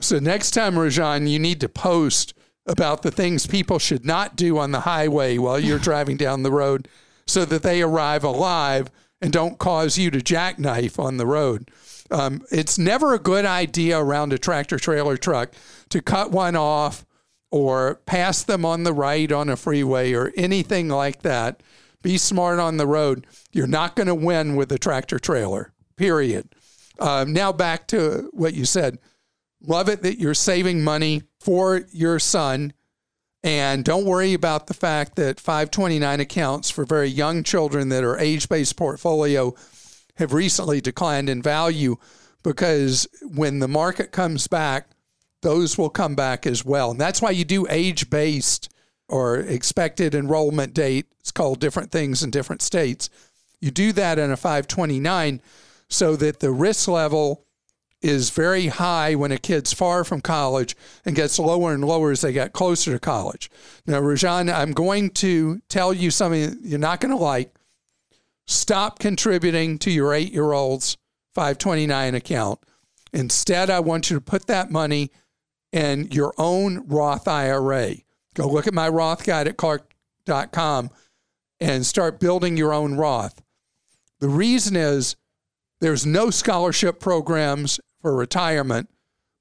So 0.00 0.18
next 0.18 0.50
time, 0.50 0.74
Rajan, 0.74 1.30
you 1.30 1.38
need 1.38 1.60
to 1.60 1.68
post 1.68 2.34
about 2.66 3.02
the 3.02 3.12
things 3.12 3.46
people 3.46 3.78
should 3.78 4.04
not 4.04 4.34
do 4.34 4.58
on 4.58 4.72
the 4.72 4.80
highway 4.80 5.38
while 5.38 5.60
you're 5.60 5.78
driving 5.78 6.16
down 6.16 6.42
the 6.42 6.50
road 6.50 6.88
so 7.24 7.44
that 7.44 7.62
they 7.62 7.82
arrive 7.82 8.24
alive 8.24 8.90
and 9.20 9.32
don't 9.32 9.58
cause 9.58 9.98
you 9.98 10.10
to 10.10 10.22
jackknife 10.22 10.98
on 10.98 11.16
the 11.16 11.26
road. 11.26 11.70
Um, 12.10 12.42
it's 12.50 12.78
never 12.78 13.14
a 13.14 13.18
good 13.18 13.44
idea 13.44 13.98
around 13.98 14.32
a 14.32 14.38
tractor 14.38 14.78
trailer 14.78 15.16
truck 15.16 15.52
to 15.90 16.00
cut 16.00 16.30
one 16.30 16.56
off 16.56 17.04
or 17.50 17.96
pass 18.06 18.42
them 18.42 18.64
on 18.64 18.84
the 18.84 18.92
right 18.92 19.30
on 19.30 19.48
a 19.48 19.56
freeway 19.56 20.12
or 20.12 20.32
anything 20.36 20.88
like 20.88 21.22
that. 21.22 21.62
Be 22.02 22.16
smart 22.16 22.58
on 22.58 22.76
the 22.76 22.86
road. 22.86 23.26
You're 23.52 23.66
not 23.66 23.96
going 23.96 24.06
to 24.06 24.14
win 24.14 24.56
with 24.56 24.70
a 24.70 24.78
tractor 24.78 25.18
trailer, 25.18 25.72
period. 25.96 26.54
Um, 26.98 27.32
now, 27.32 27.52
back 27.52 27.86
to 27.88 28.30
what 28.32 28.54
you 28.54 28.64
said. 28.64 28.98
Love 29.60 29.88
it 29.88 30.02
that 30.02 30.20
you're 30.20 30.34
saving 30.34 30.82
money 30.82 31.22
for 31.40 31.82
your 31.90 32.18
son. 32.18 32.72
And 33.48 33.82
don't 33.82 34.04
worry 34.04 34.34
about 34.34 34.66
the 34.66 34.74
fact 34.74 35.16
that 35.16 35.40
529 35.40 36.20
accounts 36.20 36.68
for 36.68 36.84
very 36.84 37.08
young 37.08 37.42
children 37.42 37.88
that 37.88 38.04
are 38.04 38.18
age 38.18 38.46
based 38.46 38.76
portfolio 38.76 39.54
have 40.16 40.34
recently 40.34 40.82
declined 40.82 41.30
in 41.30 41.40
value 41.40 41.96
because 42.42 43.08
when 43.22 43.60
the 43.60 43.66
market 43.66 44.12
comes 44.12 44.48
back, 44.48 44.90
those 45.40 45.78
will 45.78 45.88
come 45.88 46.14
back 46.14 46.46
as 46.46 46.62
well. 46.62 46.90
And 46.90 47.00
that's 47.00 47.22
why 47.22 47.30
you 47.30 47.46
do 47.46 47.66
age 47.70 48.10
based 48.10 48.70
or 49.08 49.38
expected 49.38 50.14
enrollment 50.14 50.74
date. 50.74 51.06
It's 51.18 51.32
called 51.32 51.58
different 51.58 51.90
things 51.90 52.22
in 52.22 52.28
different 52.30 52.60
states. 52.60 53.08
You 53.62 53.70
do 53.70 53.92
that 53.92 54.18
in 54.18 54.30
a 54.30 54.36
529 54.36 55.40
so 55.88 56.16
that 56.16 56.40
the 56.40 56.50
risk 56.50 56.86
level 56.86 57.46
is 58.00 58.30
very 58.30 58.68
high 58.68 59.14
when 59.14 59.32
a 59.32 59.38
kid's 59.38 59.72
far 59.72 60.04
from 60.04 60.20
college 60.20 60.76
and 61.04 61.16
gets 61.16 61.38
lower 61.38 61.72
and 61.72 61.84
lower 61.84 62.12
as 62.12 62.20
they 62.20 62.32
get 62.32 62.52
closer 62.52 62.92
to 62.92 62.98
college. 62.98 63.50
Now, 63.86 64.00
Rajan, 64.00 64.52
I'm 64.52 64.72
going 64.72 65.10
to 65.10 65.60
tell 65.68 65.92
you 65.92 66.10
something 66.10 66.58
you're 66.62 66.78
not 66.78 67.00
going 67.00 67.10
to 67.10 67.22
like. 67.22 67.54
Stop 68.46 68.98
contributing 68.98 69.78
to 69.78 69.90
your 69.90 70.14
eight 70.14 70.32
year 70.32 70.52
old's 70.52 70.96
529 71.34 72.14
account. 72.14 72.60
Instead, 73.12 73.70
I 73.70 73.80
want 73.80 74.10
you 74.10 74.16
to 74.16 74.20
put 74.20 74.46
that 74.46 74.70
money 74.70 75.10
in 75.72 76.08
your 76.10 76.32
own 76.38 76.86
Roth 76.86 77.26
IRA. 77.26 77.94
Go 78.34 78.48
look 78.48 78.66
at 78.66 78.74
my 78.74 78.88
Roth 78.88 79.24
guide 79.24 79.48
at 79.48 79.56
clark.com 79.56 80.90
and 81.60 81.84
start 81.84 82.20
building 82.20 82.56
your 82.56 82.72
own 82.72 82.94
Roth. 82.94 83.42
The 84.20 84.28
reason 84.28 84.76
is 84.76 85.16
there's 85.80 86.06
no 86.06 86.30
scholarship 86.30 87.00
programs 87.00 87.80
for 88.00 88.14
retirement, 88.14 88.88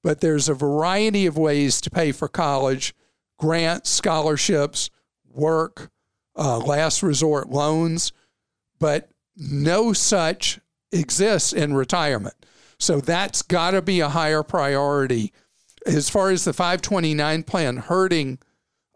but 0.03 0.21
there's 0.21 0.49
a 0.49 0.53
variety 0.53 1.25
of 1.25 1.37
ways 1.37 1.81
to 1.81 1.89
pay 1.89 2.11
for 2.11 2.27
college 2.27 2.95
grants, 3.37 3.89
scholarships, 3.89 4.89
work, 5.31 5.91
uh, 6.35 6.57
last 6.57 7.03
resort 7.03 7.49
loans, 7.49 8.11
but 8.79 9.09
no 9.35 9.93
such 9.93 10.59
exists 10.91 11.53
in 11.53 11.73
retirement. 11.73 12.35
So 12.79 12.99
that's 12.99 13.41
got 13.41 13.71
to 13.71 13.81
be 13.81 13.99
a 13.99 14.09
higher 14.09 14.43
priority. 14.43 15.33
As 15.85 16.09
far 16.09 16.31
as 16.31 16.45
the 16.45 16.53
529 16.53 17.43
plan 17.43 17.77
hurting 17.77 18.39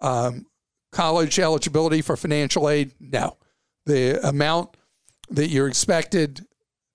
um, 0.01 0.45
college 0.91 1.39
eligibility 1.39 2.01
for 2.01 2.15
financial 2.15 2.69
aid, 2.69 2.93
no. 2.99 3.37
The 3.85 4.25
amount 4.27 4.77
that 5.29 5.47
you're 5.47 5.67
expected 5.67 6.45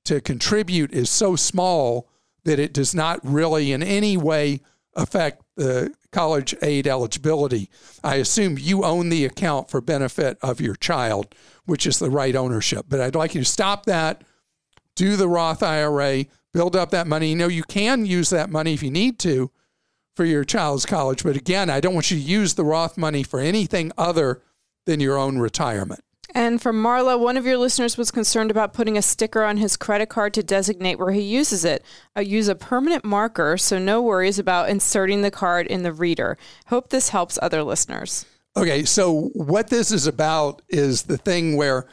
to 0.05 0.20
contribute 0.20 0.92
is 0.92 1.11
so 1.11 1.35
small 1.35 2.09
that 2.46 2.59
it 2.59 2.72
does 2.72 2.94
not 2.94 3.20
really 3.22 3.72
in 3.72 3.82
any 3.82 4.16
way 4.16 4.61
affect 4.94 5.42
the 5.56 5.92
college 6.12 6.54
aid 6.62 6.87
eligibility. 6.87 7.68
I 8.02 8.14
assume 8.16 8.56
you 8.59 8.85
own 8.85 9.11
the 9.11 9.24
account 9.24 9.68
for 9.68 9.80
benefit 9.80 10.38
of 10.40 10.61
your 10.61 10.76
child, 10.76 11.35
which 11.66 11.87
is 11.87 11.98
the 11.98 12.09
right 12.09 12.35
ownership. 12.35 12.87
But 12.88 13.00
I'd 13.00 13.16
like 13.16 13.35
you 13.35 13.42
to 13.42 13.44
stop 13.44 13.85
that, 13.87 14.22
do 14.94 15.16
the 15.16 15.28
Roth 15.28 15.62
IRA, 15.62 16.24
build 16.54 16.76
up 16.76 16.90
that 16.92 17.06
money. 17.06 17.30
You 17.30 17.37
know, 17.37 17.48
you 17.48 17.64
can 17.64 18.06
use 18.06 18.30
that 18.30 18.48
money 18.48 18.72
if 18.72 18.82
you 18.82 18.90
need 18.90 19.18
to 19.20 19.50
for 20.14 20.24
your 20.24 20.44
child's 20.44 20.87
college. 20.87 21.24
But 21.24 21.37
again, 21.37 21.68
I 21.68 21.80
don't 21.80 21.94
want 21.94 22.11
you 22.11 22.16
to 22.16 22.22
use 22.22 22.54
the 22.54 22.64
Roth 22.64 22.96
money 22.96 23.22
for 23.22 23.40
anything 23.40 23.92
other 23.98 24.40
than 24.87 25.00
your 25.00 25.18
own 25.18 25.38
retirement. 25.38 26.00
And 26.37 26.61
from 26.61 26.77
Marla, 26.77 27.18
one 27.18 27.38
of 27.38 27.46
your 27.46 27.57
listeners 27.57 27.96
was 27.96 28.11
concerned 28.11 28.51
about 28.51 28.75
putting 28.75 28.99
a 28.99 29.03
sticker 29.03 29.42
on 29.42 29.57
his 29.57 29.75
credit 29.75 30.11
card 30.11 30.35
to 30.35 30.42
designate 30.42 30.99
where 30.99 31.12
he 31.12 31.22
uses 31.22 31.64
it. 31.64 31.83
I 32.14 32.20
use 32.20 32.46
a 32.46 32.55
permanent 32.55 33.07
marker, 33.07 33.57
so 33.57 33.79
no 33.79 34.03
worries 34.03 34.38
about 34.38 34.68
inserting 34.68 35.22
the 35.22 35.31
card 35.31 35.66
in 35.66 35.83
the 35.83 35.94
reader. 35.94 36.37
Hope 36.66 36.90
this 36.90 37.09
helps 37.09 37.38
other 37.40 37.62
listeners. 37.62 38.27
Okay, 38.55 38.85
so 38.85 39.31
what 39.33 39.70
this 39.70 39.90
is 39.90 40.07
about 40.07 40.61
is 40.68 41.05
the 41.05 41.16
thing 41.16 41.57
where 41.57 41.87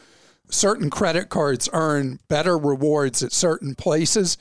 certain 0.50 0.90
credit 0.90 1.30
cards 1.30 1.70
earn 1.72 2.20
better 2.28 2.58
rewards 2.58 3.24
at 3.24 3.32
certain 3.32 3.76
places, 3.76 4.38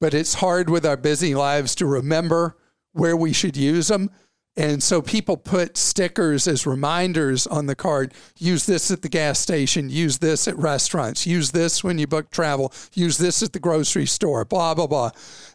but 0.00 0.14
it's 0.14 0.34
hard 0.34 0.70
with 0.70 0.86
our 0.86 0.96
busy 0.96 1.34
lives 1.34 1.74
to 1.74 1.86
remember 1.86 2.56
where 2.92 3.16
we 3.16 3.32
should 3.32 3.56
use 3.56 3.88
them. 3.88 4.10
And 4.56 4.82
so 4.82 5.00
people 5.00 5.36
put 5.36 5.76
stickers 5.76 6.48
as 6.48 6.66
reminders 6.66 7.46
on 7.46 7.66
the 7.66 7.76
card. 7.76 8.12
Use 8.36 8.66
this 8.66 8.90
at 8.90 9.02
the 9.02 9.08
gas 9.08 9.38
station. 9.38 9.88
Use 9.88 10.18
this 10.18 10.48
at 10.48 10.58
restaurants. 10.58 11.26
Use 11.26 11.52
this 11.52 11.84
when 11.84 11.98
you 11.98 12.06
book 12.06 12.30
travel. 12.30 12.72
Use 12.92 13.16
this 13.16 13.42
at 13.42 13.52
the 13.52 13.60
grocery 13.60 14.06
store, 14.06 14.44
blah, 14.44 14.74
blah, 14.74 14.88
blah. 14.88 15.10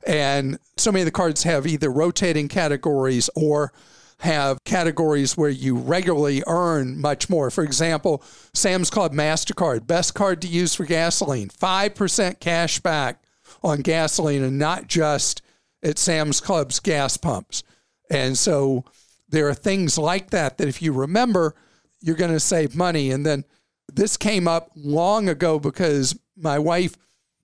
And 0.08 0.60
so 0.78 0.92
many 0.92 1.02
of 1.02 1.06
the 1.06 1.12
cards 1.12 1.44
have 1.44 1.68
either 1.68 1.92
rotating 1.92 2.48
categories 2.48 3.30
or 3.36 3.74
have 4.20 4.64
categories 4.64 5.36
where 5.36 5.50
you 5.50 5.76
regularly 5.76 6.42
earn 6.48 7.00
much 7.00 7.30
more. 7.30 7.52
For 7.52 7.64
example, 7.64 8.24
Sam's 8.54 8.90
Club 8.90 9.14
MasterCard, 9.14 9.88
best 9.88 10.14
card 10.14 10.42
to 10.42 10.48
use 10.48 10.74
for 10.74 10.86
gasoline, 10.86 11.50
5% 11.50 12.40
cash 12.40 12.80
back 12.80 13.24
on 13.62 13.82
gasoline 13.82 14.44
and 14.44 14.58
not 14.58 14.88
just 14.88 15.42
at 15.84 15.98
Sam's 15.98 16.40
Club's 16.40 16.80
gas 16.80 17.18
pumps. 17.18 17.64
And 18.10 18.38
so 18.38 18.86
there 19.30 19.48
are 19.48 19.54
things 19.54 19.98
like 19.98 20.30
that 20.32 20.58
that 20.58 20.68
if 20.68 20.82
you 20.82 20.94
remember, 20.94 21.56
you're 22.02 22.16
going 22.16 22.32
to 22.32 22.40
save 22.40 22.76
money. 22.76 23.12
And 23.12 23.26
then 23.26 23.44
this 23.92 24.18
came 24.18 24.48
up 24.48 24.72
long 24.76 25.30
ago 25.30 25.60
because 25.60 26.18
my 26.38 26.60
wife 26.60 26.96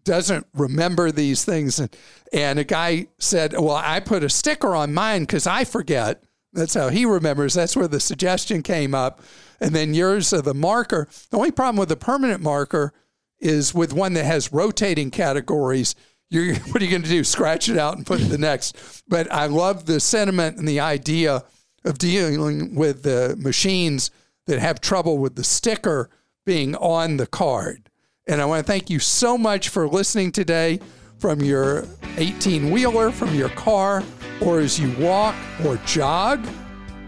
doesn't 0.04 0.48
remember 0.54 1.12
these 1.12 1.46
things. 1.46 1.80
And, 1.80 1.96
and 2.34 2.60
a 2.60 2.64
guy 2.64 3.08
said, 3.20 3.54
Well, 3.54 3.76
I 3.76 4.00
put 4.00 4.24
a 4.24 4.30
sticker 4.30 4.76
on 4.76 4.94
mine 4.94 5.22
because 5.22 5.48
I 5.48 5.64
forget. 5.64 6.24
That's 6.54 6.74
how 6.74 6.90
he 6.90 7.06
remembers. 7.06 7.54
That's 7.54 7.76
where 7.76 7.88
the 7.88 8.00
suggestion 8.00 8.62
came 8.62 8.94
up. 8.94 9.22
And 9.62 9.74
then 9.74 9.94
yours 9.94 10.34
are 10.34 10.42
the 10.42 10.54
marker. 10.54 11.08
The 11.30 11.38
only 11.38 11.52
problem 11.52 11.78
with 11.78 11.90
the 11.90 11.96
permanent 11.96 12.42
marker 12.42 12.94
is 13.40 13.74
with 13.74 13.94
one 13.94 14.14
that 14.14 14.26
has 14.26 14.52
rotating 14.52 15.12
categories 15.12 15.96
you're, 16.32 16.56
what 16.56 16.82
are 16.82 16.86
you 16.86 16.90
going 16.90 17.04
to 17.04 17.10
do? 17.10 17.24
Scratch 17.24 17.70
it 17.70 17.78
out 17.78 17.98
and 17.98 18.06
put 18.06 18.22
the 18.22 18.38
next. 18.38 19.04
But 19.08 19.32
I 19.32 19.46
love 19.46 19.86
the 19.86 20.00
sentiment 20.00 20.58
and 20.58 20.68
the 20.68 20.80
idea 20.80 21.44
of 21.84 21.98
dealing 21.98 22.74
with 22.74 23.04
the 23.04 23.36
machines 23.38 24.12
that 24.48 24.60
have 24.60 24.80
trouble 24.82 25.18
with 25.18 25.36
the 25.36 25.44
sticker 25.44 26.10
being 26.46 26.76
on 26.76 27.18
the 27.18 27.28
card. 27.28 27.90
And 28.28 28.42
I 28.42 28.46
want 28.46 28.66
to 28.66 28.72
thank 28.72 28.90
you 28.90 29.00
so 29.00 29.38
much 29.38 29.70
for 29.70 29.88
listening 29.88 30.32
today 30.32 30.80
from 31.20 31.42
your 31.42 31.86
18 32.18 32.72
wheeler, 32.72 33.12
from 33.12 33.36
your 33.36 33.50
car, 33.50 34.02
or 34.42 34.60
as 34.60 34.80
you 34.80 34.92
walk 35.04 35.36
or 35.66 35.78
jog. 35.86 36.48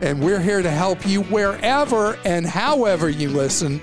And 0.02 0.22
we're 0.22 0.42
here 0.42 0.62
to 0.62 0.70
help 0.70 1.08
you 1.08 1.24
wherever 1.24 2.18
and 2.26 2.46
however 2.46 3.10
you 3.10 3.30
listen. 3.30 3.80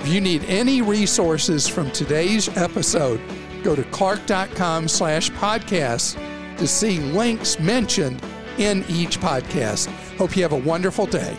If 0.00 0.08
you 0.08 0.20
need 0.20 0.44
any 0.44 0.82
resources 0.82 1.66
from 1.66 1.90
today's 1.92 2.54
episode, 2.56 3.20
go 3.62 3.74
to 3.74 3.84
clark.com 3.84 4.88
slash 4.88 5.30
podcast 5.32 6.16
to 6.58 6.66
see 6.66 6.98
links 6.98 7.58
mentioned 7.58 8.22
in 8.58 8.84
each 8.88 9.18
podcast. 9.20 9.86
Hope 10.16 10.36
you 10.36 10.42
have 10.42 10.52
a 10.52 10.56
wonderful 10.56 11.06
day. 11.06 11.36